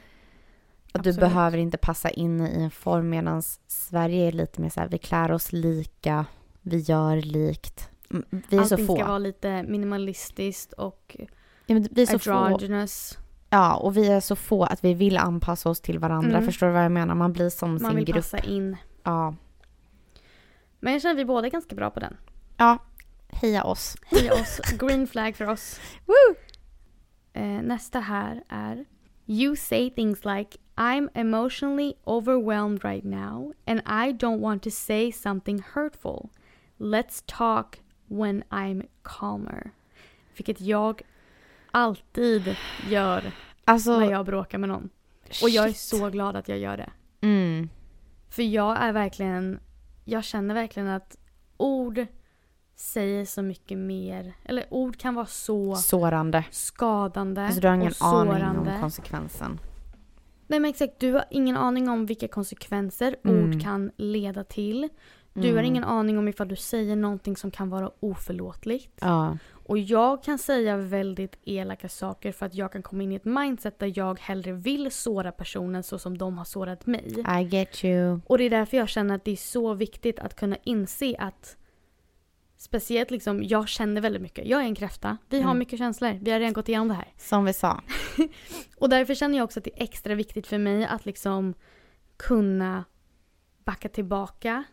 [0.91, 1.19] Att du Absolut.
[1.19, 4.97] behöver inte passa in i en form medan Sverige är lite mer så här, vi
[4.97, 6.25] klär oss lika,
[6.61, 7.89] vi gör likt.
[8.31, 8.95] Vi är Allting så få.
[8.95, 11.17] ska vara lite minimalistiskt och
[11.65, 12.31] Ja, vi är så få.
[12.31, 13.17] androgynous.
[13.49, 16.29] Ja, och vi är så få att vi vill anpassa oss till varandra.
[16.37, 16.45] Mm.
[16.45, 17.15] Förstår du vad jag menar?
[17.15, 18.15] Man blir som Man sin vill grupp.
[18.15, 18.77] passa in.
[19.03, 19.35] Ja.
[20.79, 22.17] Men jag känner att vi båda är ganska bra på den.
[22.57, 22.77] ja,
[23.29, 23.95] heja oss.
[24.05, 24.59] Heja oss.
[24.79, 25.79] Green flag för oss.
[26.05, 26.35] Woo!
[27.33, 28.85] Eh, nästa här är
[29.25, 35.11] You say things like I'm emotionally overwhelmed right now and I don't want to say
[35.11, 36.29] something hurtful.
[36.77, 39.71] Let's talk when I'm calmer.
[40.37, 41.01] Vilket jag
[41.71, 42.55] alltid
[42.89, 43.31] gör
[43.65, 44.89] Alltså, när jag bråkar med någon.
[45.43, 45.77] Och jag är shit.
[45.77, 46.89] så glad att jag gör det.
[47.21, 47.69] Mm.
[48.29, 49.59] För jag är verkligen,
[50.05, 51.17] jag känner verkligen att
[51.57, 52.05] ord
[52.75, 54.33] säger så mycket mer.
[54.45, 56.43] Eller ord kan vara så Sårande.
[56.51, 59.59] skadande Alltså, du har ingen aning om konsekvensen.
[60.47, 63.43] Nej men exakt, du har ingen aning om vilka konsekvenser Mm.
[63.55, 64.89] ord kan leda till.
[65.33, 65.65] Du har Mm.
[65.65, 68.97] ingen aning om ifall du säger någonting som kan vara oförlåtligt.
[69.01, 69.37] Ja.
[69.65, 73.25] Och jag kan säga väldigt elaka saker för att jag kan komma in i ett
[73.25, 77.15] mindset där jag hellre vill såra personen så som de har sårat mig.
[77.39, 78.19] I get you.
[78.25, 81.57] Och det är därför jag känner att det är så viktigt att kunna inse att
[82.57, 84.47] Speciellt liksom, jag känner väldigt mycket.
[84.47, 85.17] Jag är en kräfta.
[85.29, 85.59] Vi har Mm.
[85.59, 86.19] mycket känslor.
[86.21, 87.07] Vi har redan gått igenom det här.
[87.17, 87.81] Som vi sa.
[88.77, 91.53] Och därför känner jag också att det är extra viktigt för mig att liksom
[92.17, 92.83] kunna
[93.65, 94.63] backa tillbaka,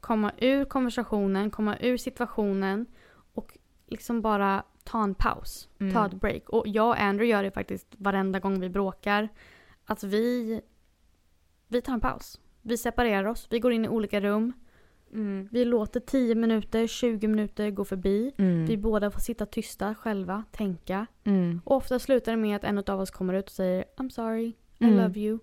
[0.00, 2.86] komma ur konversationen, komma ur situationen
[3.34, 5.92] och liksom bara ta en paus, Mm.
[5.94, 6.48] ta ett break.
[6.48, 9.28] Och jag och Andrew gör det faktiskt varenda gång vi bråkar.
[9.84, 10.60] Att vi,
[11.68, 12.40] vi tar en paus.
[12.62, 14.52] Vi separerar oss, vi går in i olika rum.
[15.12, 15.48] Mm.
[15.52, 18.32] Vi låter 10 minuter, 20 minuter gå förbi.
[18.38, 18.66] Mm.
[18.66, 21.06] Vi båda får sitta tysta själva, tänka.
[21.24, 21.60] Mm.
[21.64, 24.46] Och ofta slutar det med att en av oss kommer ut och säger I'm sorry,
[24.78, 24.96] I Mm.
[24.96, 25.38] love you.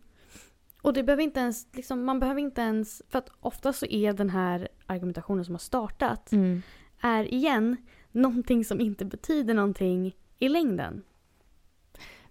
[0.87, 4.13] Och det behöver inte ens, liksom, man behöver inte ens, för att ofta så är
[4.13, 6.61] den här argumentationen som har startat, Mm.
[7.01, 7.77] är igen
[8.11, 11.03] någonting som inte betyder någonting i längden.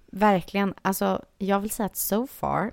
[0.06, 0.74] Verkligen.
[0.82, 2.72] Alltså, jag vill säga att so far,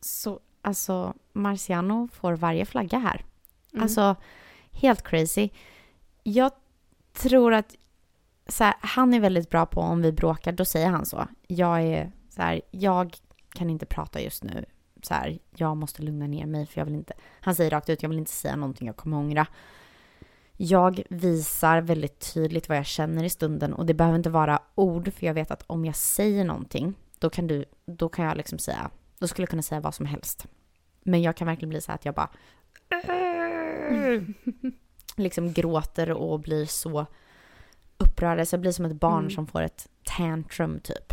[0.00, 3.24] så, alltså, Marciano får varje flagga här.
[3.72, 3.82] Mm.
[3.82, 4.16] Alltså,
[4.72, 5.48] helt crazy.
[6.22, 6.52] Jag
[7.12, 7.76] tror att
[8.48, 11.28] så här, han är väldigt bra på om vi bråkar, då säger han så.
[11.46, 13.16] Jag är så här, jag
[13.54, 14.64] kan inte prata just nu.
[15.06, 17.14] Så här, jag måste lugna ner mig för jag vill inte.
[17.40, 19.46] Han säger rakt ut, jag vill inte säga någonting jag kommer ångra.
[20.56, 25.12] Jag visar väldigt tydligt vad jag känner i stunden och det behöver inte vara ord
[25.12, 28.58] för jag vet att om jag säger någonting då kan du, då kan jag liksom
[28.58, 30.46] säga, då skulle jag kunna säga vad som helst.
[31.02, 32.30] Men jag kan verkligen bli så här att jag bara
[35.16, 37.06] liksom gråter och blir så
[37.96, 38.46] upprörd.
[38.48, 39.30] Så jag blir som ett barn Mm.
[39.30, 41.12] som får ett tantrum typ.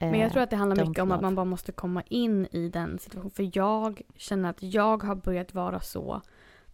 [0.00, 2.68] Men jag tror att det handlar mycket om att man bara måste komma in i
[2.68, 3.30] den situationen.
[3.30, 6.20] För jag känner att jag har börjat vara så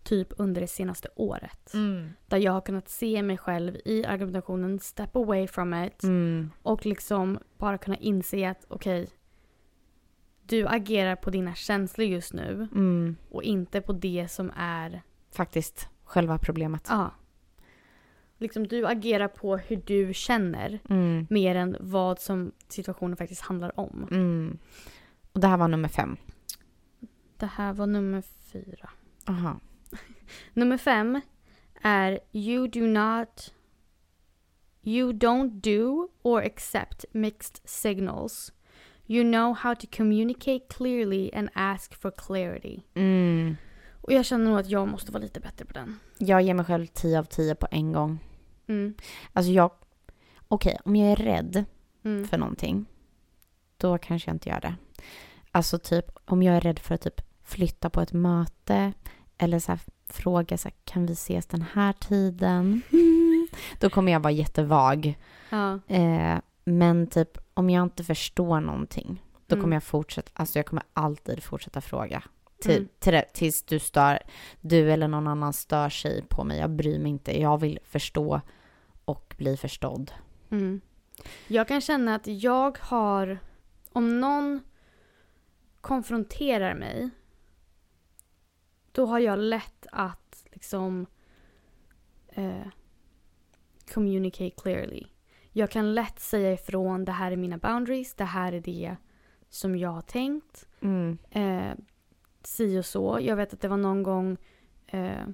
[0.03, 1.75] typ under det senaste året.
[1.75, 2.11] Mm.
[2.27, 6.03] Där jag har kunnat se mig själv i argumentationen, step away from it.
[6.03, 6.51] Mm.
[6.63, 9.09] Och liksom bara kunna inse att okej,
[10.43, 13.17] du agerar på dina känslor just nu Mm.
[13.31, 15.03] och inte på det som är,
[15.33, 16.87] Faktiskt själva problemet.
[16.91, 17.11] ja.
[18.39, 21.27] Liksom du agerar på hur du känner Mm.
[21.31, 24.09] mer än vad som situationen faktiskt handlar om.
[24.11, 24.59] Mm.
[25.33, 26.17] Och det här var nummer fem.
[27.37, 28.23] Det här var nummer
[28.53, 28.91] fyra.
[29.29, 29.61] Aha.
[30.55, 31.21] Nummer fem
[31.83, 33.53] är You do not
[34.83, 38.53] You don't do or accept mixed signals.
[39.07, 42.83] You know how to communicate clearly and ask for clarity.
[42.95, 43.57] Mm.
[44.07, 45.99] Och jag känner nog att jag måste vara lite bättre på den.
[46.19, 48.19] Jag ger mig själv 10 av 10 på en gång.
[48.69, 48.95] Mm.
[49.33, 49.71] Alltså jag...
[50.49, 51.65] Okej, om jag är rädd
[52.05, 52.29] Mm.
[52.29, 52.87] för någonting,
[53.77, 54.75] då kanske jag inte gör det.
[55.51, 58.93] Alltså typ om jag är rädd för att typ flytta på ett möte
[59.39, 62.83] eller så här, fråga så här, kan vi ses den här tiden?
[63.81, 65.19] Då kommer jag vara jättevag.
[65.51, 65.79] Ja.
[65.89, 69.63] Eh, men typ om jag inte förstår någonting, då Mm.
[69.65, 72.23] kommer jag fortsätta, alltså jag kommer alltid fortsätta fråga.
[72.59, 72.89] Till, Mm.
[72.99, 74.19] till det, tills du stör,
[74.61, 76.59] du eller någon annan stör sig på mig.
[76.59, 77.41] Jag bryr mig inte.
[77.41, 78.41] Jag vill förstå
[79.05, 80.13] och bli förstådd.
[80.51, 80.81] Mm.
[81.49, 83.39] Jag kan känna att jag har,
[83.93, 84.61] om någon
[85.81, 87.11] konfronterar mig,
[88.93, 91.07] då har jag lätt att liksom
[92.29, 92.67] eh,
[93.95, 95.07] communicate clearly.
[95.53, 98.97] Jag kan lätt säga ifrån, det här är mina boundaries, det här är det
[99.49, 100.67] som jag har tänkt.
[101.31, 101.73] Eh,
[102.47, 103.19] si och så.
[103.23, 104.37] Jag vet att det var någon gång
[104.87, 105.27] eh,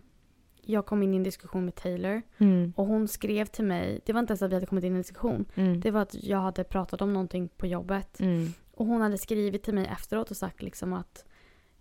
[0.64, 2.72] jag kom in i en diskussion med Taylor Mm.
[2.76, 4.96] och hon skrev till mig, det var inte ens att vi hade kommit in i
[4.96, 5.80] en diskussion, Mm.
[5.80, 8.48] det var att jag hade pratat om någonting på jobbet Mm.
[8.74, 11.24] och hon hade skrivit till mig efteråt och sagt liksom att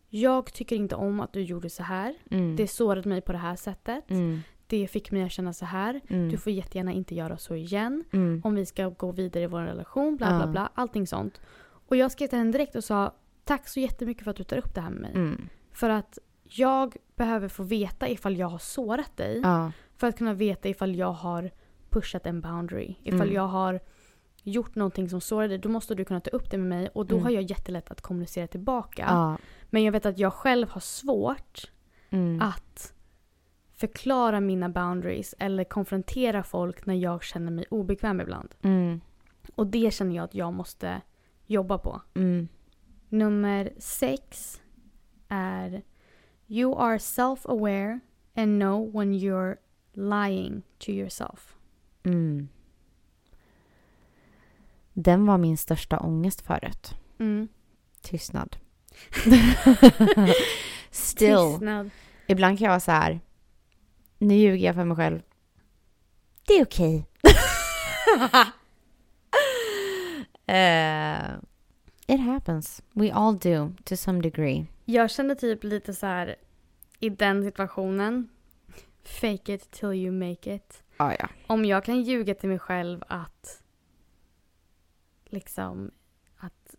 [0.09, 2.15] jag tycker inte om att du gjorde så här.
[2.31, 2.55] Mm.
[2.55, 4.09] Det sårade mig på det här sättet.
[4.11, 4.39] Mm.
[4.67, 6.01] Det fick mig att känna så här.
[6.07, 6.29] Mm.
[6.29, 8.03] Du får jättegärna inte göra så igen.
[8.43, 10.69] Om vi ska gå vidare i vår relation, bla bla bla.
[10.73, 11.41] Allting sånt.
[11.87, 13.13] Och jag skrev till henne direkt och sa
[13.43, 15.11] tack så jättemycket för att du tar upp det här med mig.
[15.15, 15.49] Mm.
[15.71, 19.39] För att jag behöver få veta ifall jag har sårat dig.
[19.43, 19.71] Ja.
[19.97, 21.51] För att kunna veta ifall jag har
[21.89, 22.95] pushat en boundary.
[23.03, 23.33] Ifall Mm.
[23.33, 23.79] jag har
[24.43, 25.57] gjort någonting som sårar dig.
[25.57, 26.89] Då måste du kunna ta upp det med mig.
[26.93, 27.23] Och då Mm.
[27.25, 29.05] har jag jättelätt att kommunicera tillbaka.
[29.09, 29.37] Ja.
[29.69, 31.71] Men jag vet att jag själv har svårt
[32.09, 32.41] Mm.
[32.41, 32.93] att
[33.73, 35.35] förklara mina boundaries.
[35.39, 38.55] Eller konfrontera folk när jag känner mig obekväm ibland.
[38.61, 39.01] Mm.
[39.55, 41.01] Och det känner jag att jag måste
[41.45, 42.01] jobba på.
[43.11, 43.19] Mm.
[43.19, 44.59] Nummer sex
[45.27, 45.81] är
[46.47, 47.99] You are self-aware
[48.35, 49.57] and know when you're
[49.93, 51.55] lying to yourself.
[52.03, 52.49] Mm.
[54.93, 56.95] Den var min största ångest förut.
[57.19, 57.47] Mm.
[58.01, 58.57] Tystnad.
[60.91, 61.35] Still.
[61.35, 61.89] Tystnad.
[62.27, 63.19] Ibland kan jag vara så här.
[64.17, 65.21] Nu ljuger jag för mig själv.
[66.47, 67.07] Det är okej.
[70.45, 71.23] Eh,
[72.13, 72.81] it happens.
[72.93, 74.65] We all do to some degree.
[74.85, 76.35] Jag känner typ lite så här
[76.99, 78.29] i den situationen.
[79.03, 80.83] Fake it till you make it.
[80.97, 81.29] Ah, ja.
[81.47, 83.63] Om jag kan ljuga till mig själv att
[85.25, 85.91] liksom
[86.37, 86.75] att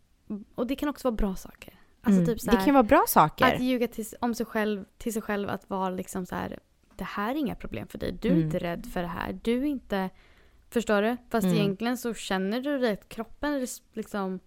[0.55, 1.75] och det kan också vara bra saker.
[2.03, 2.27] Alltså Mm.
[2.27, 3.45] typ så det här, kan vara bra saker.
[3.55, 6.59] att ljuga till, om sig själv, till sig själv att vara liksom så här
[6.97, 8.13] det här är inga problem för dig.
[8.13, 8.45] Du är Mm.
[8.45, 9.39] inte rädd för det här.
[9.43, 10.11] Du är inte
[10.71, 11.17] Förstår du?
[11.31, 11.57] Fast Mm.
[11.59, 14.41] egentligen så känner du det kroppen liksom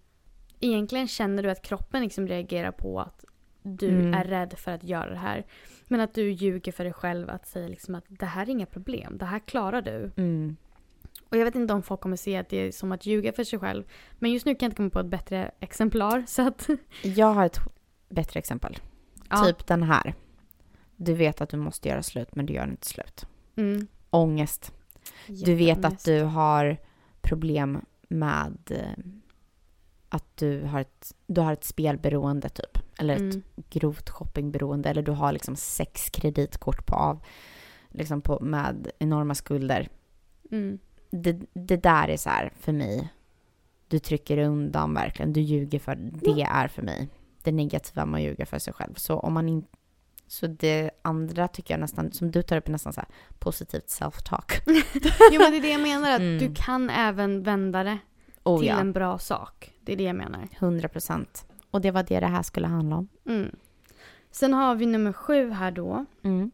[0.60, 3.24] Egentligen känner du att kroppen liksom reagerar på att
[3.62, 4.14] du Mm.
[4.14, 5.46] är rädd för att göra det här.
[5.88, 8.66] Men att du ljuger för dig själv att säga liksom att det här är inga
[8.66, 9.18] problem.
[9.18, 10.10] Det här klarar du.
[10.16, 10.56] Mm.
[11.28, 13.44] Och jag vet inte om folk kommer se att det är som att ljuga för
[13.44, 13.84] sig själv.
[14.18, 16.24] Men just nu kan jag inte komma på ett bättre exemplar.
[16.26, 16.68] Så att,
[17.02, 17.60] Jag har ett
[18.08, 18.76] bättre exempel.
[19.30, 19.44] ja.
[19.44, 20.14] Typ den här.
[20.96, 23.26] Du vet att du måste göra slut men du gör inte slut.
[23.56, 23.86] Mm.
[24.10, 24.72] Ångest.
[25.26, 26.76] Du vet att du har
[27.20, 29.04] problem med eh,
[30.16, 32.78] att du har ett, du har ett spelberoende typ.
[32.98, 33.42] Eller ett Mm.
[33.70, 34.88] grovt shoppingberoende.
[34.88, 37.24] Eller du har liksom sex kreditkort på av,
[37.90, 39.88] liksom på, med enorma skulder.
[40.50, 40.78] Mm.
[41.10, 43.08] Det, det där är så här för mig.
[43.88, 45.32] Du trycker undan verkligen.
[45.32, 47.08] Du ljuger för, det är för mig.
[47.42, 48.94] Det negativa att ljuga för sig själv.
[48.94, 49.68] Så om man inte
[50.28, 53.08] så det andra tycker jag nästan, som du tar upp, är nästan så här
[53.38, 54.62] positivt self-talk.
[55.32, 56.10] Jo men det är det jag menar.
[56.10, 56.38] Att Mm.
[56.38, 57.98] du kan även vända det
[58.44, 59.72] Oh till ja, en bra sak.
[59.86, 60.48] Det är det jag menar.
[60.58, 61.46] 100 procent.
[61.70, 63.08] Och det var det det här skulle handla om.
[63.26, 63.56] Mm.
[64.30, 66.04] Sen har vi nummer sju här då.
[66.22, 66.50] Mm.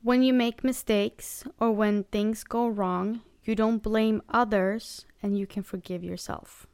[0.00, 5.46] When you make mistakes or when things go wrong you don't blame others and you
[5.46, 6.66] can forgive yourself.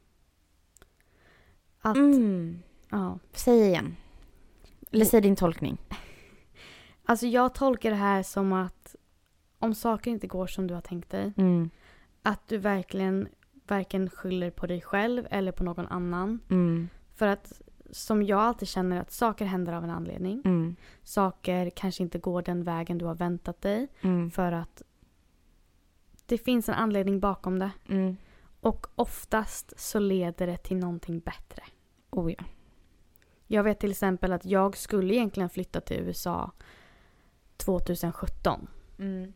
[1.81, 2.59] Att, Mm.
[2.89, 3.19] ja.
[3.33, 3.95] Säg igen.
[4.91, 5.77] Eller säg din tolkning.
[7.07, 8.95] Alltså jag tolkar det här som att
[9.59, 11.69] om saker inte går som du har tänkt dig, Mm.
[12.21, 13.27] att du verkligen
[13.67, 16.39] varken skyller på dig själv eller på någon annan.
[16.49, 16.89] Mm.
[17.15, 17.61] För att
[17.91, 20.41] som jag alltid känner att saker händer av en anledning.
[20.45, 20.75] Mm.
[21.03, 23.87] Saker kanske inte går den vägen du har väntat dig.
[24.01, 24.31] Mm.
[24.31, 24.81] För att
[26.25, 27.71] det finns en anledning bakom det.
[27.89, 28.17] Mm.
[28.59, 31.63] Och oftast så leder det till någonting bättre.
[32.09, 32.43] Oh ja.
[33.47, 36.51] Jag vet till exempel att jag skulle egentligen flytta till USA
[37.57, 38.67] 2017.
[38.99, 39.33] Mm.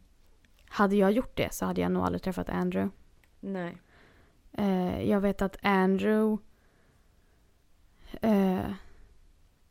[0.68, 2.96] Hade jag gjort det så hade jag nog aldrig träffat Andrew.
[3.40, 3.78] Nej.
[4.54, 6.44] Eh, jag vet att Andrew
[8.22, 8.72] Eh,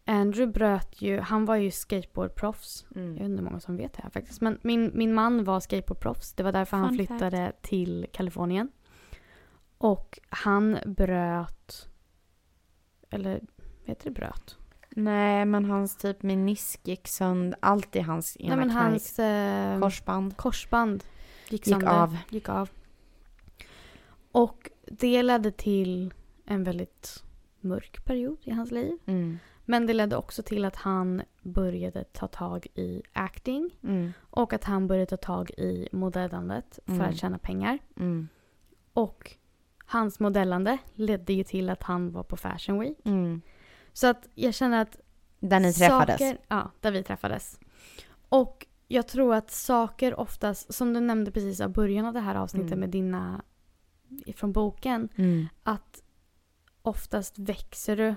[0.05, 2.87] Andrew bröt ju, han var ju skateboardproffs.
[2.89, 3.13] Jag Mm.
[3.25, 4.41] inte hur många som vet det här faktiskt.
[4.41, 6.33] Men min, min man var skateboardproffs.
[6.33, 8.71] Det var därför han Fun flyttade till Kalifornien.
[9.79, 11.89] Och han bröt,
[13.11, 13.41] eller
[13.85, 14.57] heter det bröt?
[14.91, 17.59] Nej, men hans typ menisk gick sönder.
[17.63, 21.05] Allt i hans ena Nej men hans eh, korsband korsband
[21.49, 22.03] gick, gick sönder.
[22.03, 22.17] av.
[22.31, 22.71] gick av.
[24.33, 26.15] Och det ledde till
[26.45, 27.25] en väldigt
[27.61, 28.99] mörk period i hans liv.
[29.07, 29.39] Mm.
[29.65, 34.13] Men det ledde också till att han började ta tag i acting Mm.
[34.31, 37.09] och att han började ta tag i modellandet för Mm.
[37.09, 37.79] att tjäna pengar.
[37.97, 38.29] Mm.
[38.93, 39.37] Och
[39.85, 42.99] hans modellande ledde ju till att han var på Fashion Week.
[43.05, 43.41] Mm.
[43.93, 45.01] Så att jag känner att
[45.41, 46.19] Där ni träffades.
[46.19, 47.61] Saker, ja, där vi träffades.
[48.29, 52.35] Och jag tror att saker oftast, som du nämnde precis i början av det här
[52.35, 52.81] avsnittet Mm.
[52.81, 53.43] med dina
[54.37, 55.49] från boken, Mm.
[55.63, 56.03] att
[56.83, 58.15] oftast växer du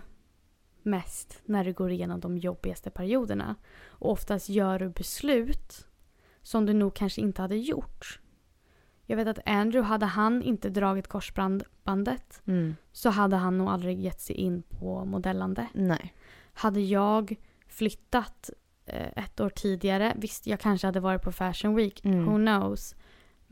[0.83, 3.55] mest när du går igenom de jobbigaste perioderna.
[3.87, 5.87] Och oftast gör du beslut
[6.41, 8.19] som du nog kanske inte hade gjort.
[9.05, 12.75] Jag vet att Andrew, hade han inte dragit korsbandet Mm.
[12.91, 15.67] så hade han nog aldrig gett sig in på modellande.
[15.73, 16.13] Nej.
[16.53, 17.35] Hade jag
[17.67, 18.49] flyttat
[18.85, 22.25] eh, ett år tidigare, visst jag kanske hade varit på Fashion Week, Mm.
[22.25, 22.95] who knows.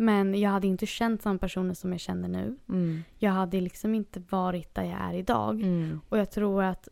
[0.01, 2.57] Men jag hade inte känt samma personer som jag känner nu.
[2.69, 3.03] Mm.
[3.17, 5.61] Jag hade liksom inte varit där jag är idag.
[5.61, 6.01] Mm.
[6.09, 6.87] Och jag tror att,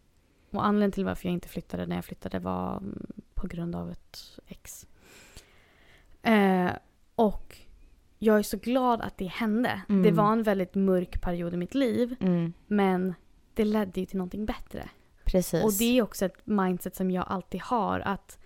[0.51, 3.91] och anledningen till varför jag inte flyttade när jag flyttade var mm, på grund av
[3.91, 4.87] ett ex.
[6.21, 6.71] Eh,
[7.15, 7.57] och
[8.17, 9.81] jag är så glad att det hände.
[9.89, 10.03] Mm.
[10.03, 12.15] Det var en väldigt mörk period i mitt liv.
[12.19, 12.53] Mm.
[12.67, 13.13] Men
[13.53, 14.89] det ledde ju till någonting bättre.
[15.23, 15.63] Precis.
[15.63, 17.99] Och det är också ett mindset som jag alltid har.
[17.99, 18.39] Att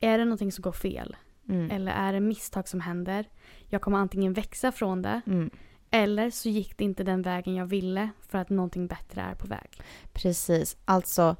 [0.00, 1.16] är det någonting som går fel
[1.48, 1.70] mm.
[1.70, 3.28] eller är det misstag som händer.
[3.72, 5.50] Jag kommer antingen växa från det Mm.
[5.90, 9.46] eller så gick det inte den vägen jag ville för att någonting bättre är på
[9.46, 9.68] väg.
[10.12, 10.76] Precis.
[10.84, 11.36] Alltså,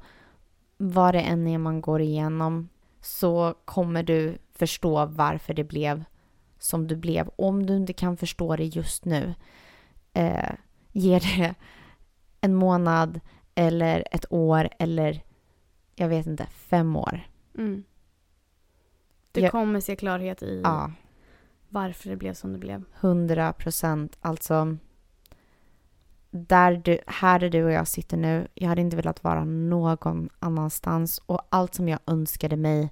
[0.77, 2.69] vad det än är man går igenom
[3.01, 6.03] så kommer du förstå varför det blev
[6.59, 7.29] som du blev.
[7.35, 9.33] Om du inte kan förstå det just nu,
[10.13, 10.51] eh,
[10.91, 11.55] ge det
[12.41, 13.19] en månad
[13.55, 15.21] eller ett år eller
[15.95, 17.27] jag vet inte, fem år.
[17.57, 17.83] Mm.
[19.31, 20.91] Du Jag- kommer se klarhet i Ja,
[21.73, 22.83] varför det blev som det blev.
[22.93, 24.17] hundra procent.
[24.21, 24.77] Alltså,
[26.31, 30.29] där du, här där du och jag sitter nu, jag hade inte velat vara någon
[30.39, 32.91] annanstans och allt som jag önskade mig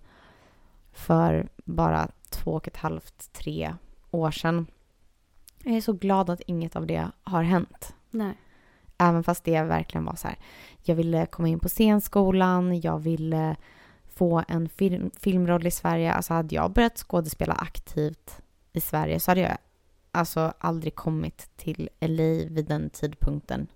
[0.91, 3.75] för bara två och ett halvt, tre
[4.11, 4.67] år sedan.
[5.63, 7.95] Jag är så glad att inget av det har hänt.
[8.09, 8.33] Nej.
[8.97, 10.37] Även fast det verkligen var så här.
[10.83, 13.55] Jag ville komma in på scenskolan, jag ville
[14.05, 16.13] få en film, filmroll i Sverige.
[16.13, 18.41] Alltså hade jag börjat skådespela aktivt
[18.73, 19.57] i Sverige så hade jag
[20.11, 23.67] alltså aldrig kommit till LA vid den tidpunkten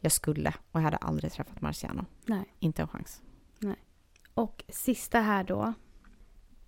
[0.00, 0.54] jag skulle.
[0.70, 2.04] Och jag hade aldrig träffat Marciano.
[2.26, 2.44] Nej.
[2.60, 3.22] Inte en chans.
[4.34, 5.72] Och sista här då.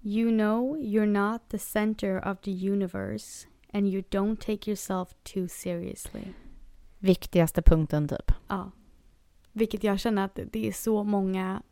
[0.03, 5.49] You know you're not the center of the universe and you don't take yourself too
[5.49, 6.23] seriously.
[6.99, 8.33] Viktigaste punkten typ.
[8.49, 8.71] Ja.
[9.53, 11.63] Vilket jag känner att det är så många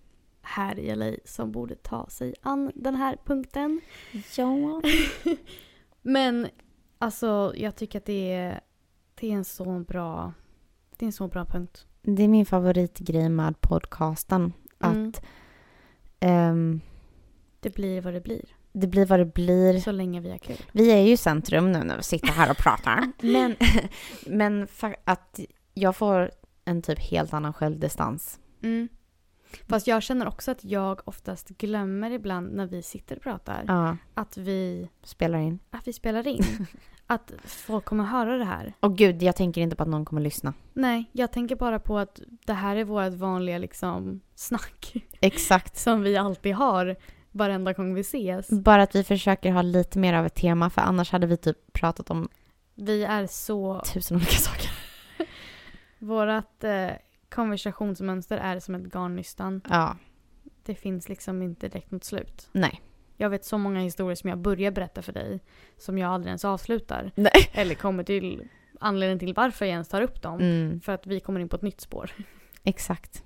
[0.43, 3.81] här i LA som borde ta sig an den här punkten.
[4.37, 4.83] Ja.
[6.07, 6.49] Men
[6.99, 8.61] alltså jag tycker att det är,
[9.15, 10.33] det är en så bra
[10.97, 11.87] det är en så bra punkt.
[12.03, 14.53] Det är min favoritgrej med podcasten.
[14.81, 15.09] Mm.
[15.09, 15.23] Att
[16.21, 16.81] ehm,
[17.61, 18.45] Det blir vad det blir.
[18.73, 19.81] det blir vad det blir.
[19.81, 20.57] Så länge vi har kul.
[20.73, 23.13] Vi är ju centrum nu när vi sitter här och pratar.
[23.23, 23.57] men
[24.27, 24.69] men
[25.05, 25.41] att
[25.75, 26.31] jag får
[26.65, 28.41] en typ helt annan självdistans.
[28.63, 28.89] Mm.
[29.69, 33.97] Fast jag känner också att jag oftast glömmer ibland när vi sitter och pratar Ja,
[34.15, 35.59] att vi, spelar in.
[35.71, 36.45] att vi spelar in.
[37.07, 38.73] att folk kommer höra det här.
[38.81, 40.55] Och gud, jag tänker inte på att någon kommer lyssna.
[40.73, 45.77] Nej, jag tänker bara på att det här är vårt vanliga liksom snack Exakt.
[45.79, 46.97] som vi alltid har
[47.31, 48.49] varenda gång vi ses.
[48.51, 51.73] Bara att vi försöker ha lite mer av ett tema, för annars hade vi typ
[51.73, 52.29] pratat om
[52.75, 53.81] Vi är så...
[53.93, 54.71] tusen olika saker.
[55.99, 56.91] Vårat eh,
[57.35, 59.61] konversationsmönster är som ett garnnystan.
[59.71, 59.97] Ja,
[60.63, 62.49] Det finns liksom inte direkt något slut.
[62.53, 62.81] nej.
[63.17, 65.41] Jag vet så många historier som jag börjar berätta för dig
[65.77, 67.11] som jag aldrig ens avslutar.
[67.15, 67.33] Nej.
[67.53, 68.49] Eller kommer till
[68.81, 70.41] anledningen till varför jag ens tar upp dem.
[70.41, 72.11] Mm, För att vi kommer in på ett nytt spår.
[72.63, 73.23] exakt.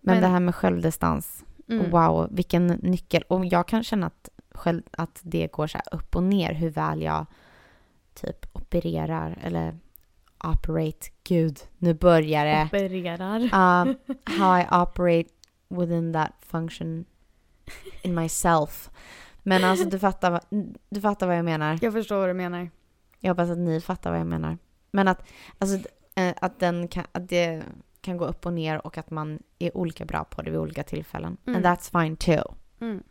[0.00, 1.90] Men, Men- det här med självdistans, Mm.
[1.90, 3.22] wow, vilken nyckel.
[3.28, 6.70] Och jag kan känna att, själv, att det går så här upp och ner hur
[6.70, 7.26] väl jag
[8.14, 9.78] typ opererar eller
[10.44, 11.06] operate.
[11.24, 12.64] Gud, nu börjar det.
[12.66, 13.40] Opererar.
[13.40, 13.94] Um,
[14.38, 15.28] how I operate
[15.68, 17.04] within that function
[18.02, 18.90] in myself.
[19.42, 21.78] Men alltså du fattar, vad- du fattar vad jag menar.
[21.82, 22.70] Jag förstår vad du menar.
[23.20, 24.58] Jag hoppas att ni fattar vad jag menar.
[24.90, 25.22] Men att,
[25.58, 27.62] alltså, eh, att, den kan, att det
[28.00, 30.82] kan gå upp och ner och att man är olika bra på det vid olika
[30.82, 31.36] tillfällen.
[31.46, 31.56] Mm.
[31.56, 32.54] And that's fine too.
[32.80, 33.02] Mm.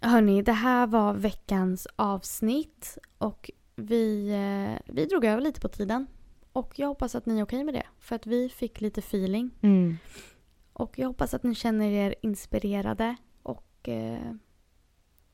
[0.00, 6.06] Hörni, det här var veckans avsnitt och vi, eh, vi drog över lite på tiden.
[6.52, 9.50] Och jag hoppas att ni är okej med det, för att vi fick lite feeling.
[9.60, 9.96] Mm.
[10.72, 14.34] Och jag hoppas att ni känner er inspirerade och eh,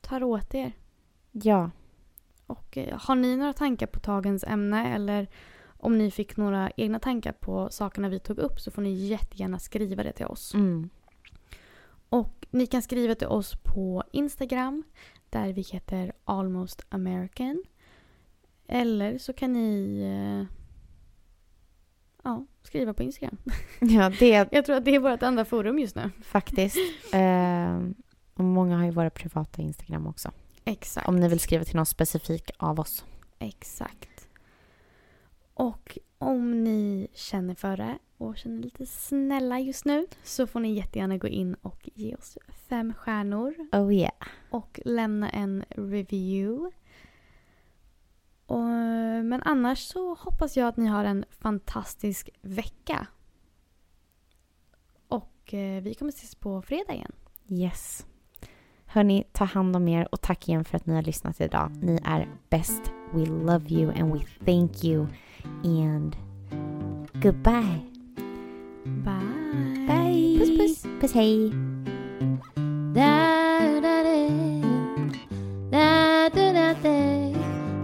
[0.01, 0.73] tar åt er.
[1.31, 1.71] Ja.
[2.45, 5.27] Och eh, har ni några tankar på dagens ämne eller
[5.81, 9.59] om ni fick några egna tankar på sakerna vi tog upp så får ni jättegärna
[9.59, 10.53] skriva det till oss.
[10.53, 10.89] Mm.
[12.09, 14.83] Och ni kan skriva till oss på Instagram
[15.29, 17.63] där vi heter Almost American.
[18.67, 20.58] Eller så kan ni eh,
[22.23, 23.37] ja, skriva på Instagram.
[23.79, 26.11] Ja, det Jag tror att det är vårt enda forum just nu.
[26.23, 26.77] faktiskt.
[27.13, 27.79] Eh,
[28.33, 30.31] och många har ju våra privata Instagram också.
[30.65, 31.07] Exakt.
[31.07, 33.05] Om ni vill skriva till någon specifik av oss.
[33.39, 34.27] Exakt.
[35.53, 40.73] Och om ni känner för det och känner lite snälla just nu så får ni
[40.73, 42.37] jättegärna gå in och ge oss
[42.69, 44.11] fem stjärnor Oh yeah.
[44.49, 46.71] och lämna en review.
[48.49, 48.65] Och,
[49.23, 53.07] men annars så hoppas jag att ni har en fantastisk vecka.
[55.07, 57.11] Och eh, vi kommer ses på fredag igen.
[57.47, 58.05] Yes.
[58.85, 61.71] Hörni, ta hand om er och tack igen för att ni har lyssnat idag.
[61.81, 62.91] Ni är bäst.
[63.13, 65.07] We love you and we thank you.
[65.63, 66.15] And
[67.13, 67.79] goodbye.
[68.85, 69.87] Bye!
[69.87, 70.39] Bye.
[70.39, 70.83] Puss puss!
[71.01, 71.53] Puss hej.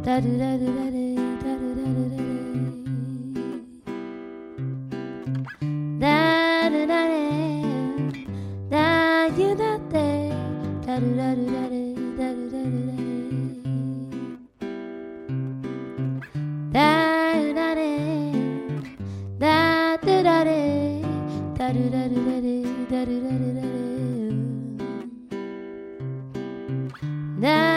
[0.06, 2.22] ダルダルダレダルダルダレ
[5.99, 7.11] ダルダレ
[8.69, 10.30] ダユダテ
[10.86, 12.72] ダルダルダレダルダル
[16.72, 17.90] ダレダルダレ
[19.40, 21.02] ダルダレ
[21.57, 22.61] ダルダルダレ
[22.91, 23.72] ダルダルダレ
[27.41, 27.75] ダ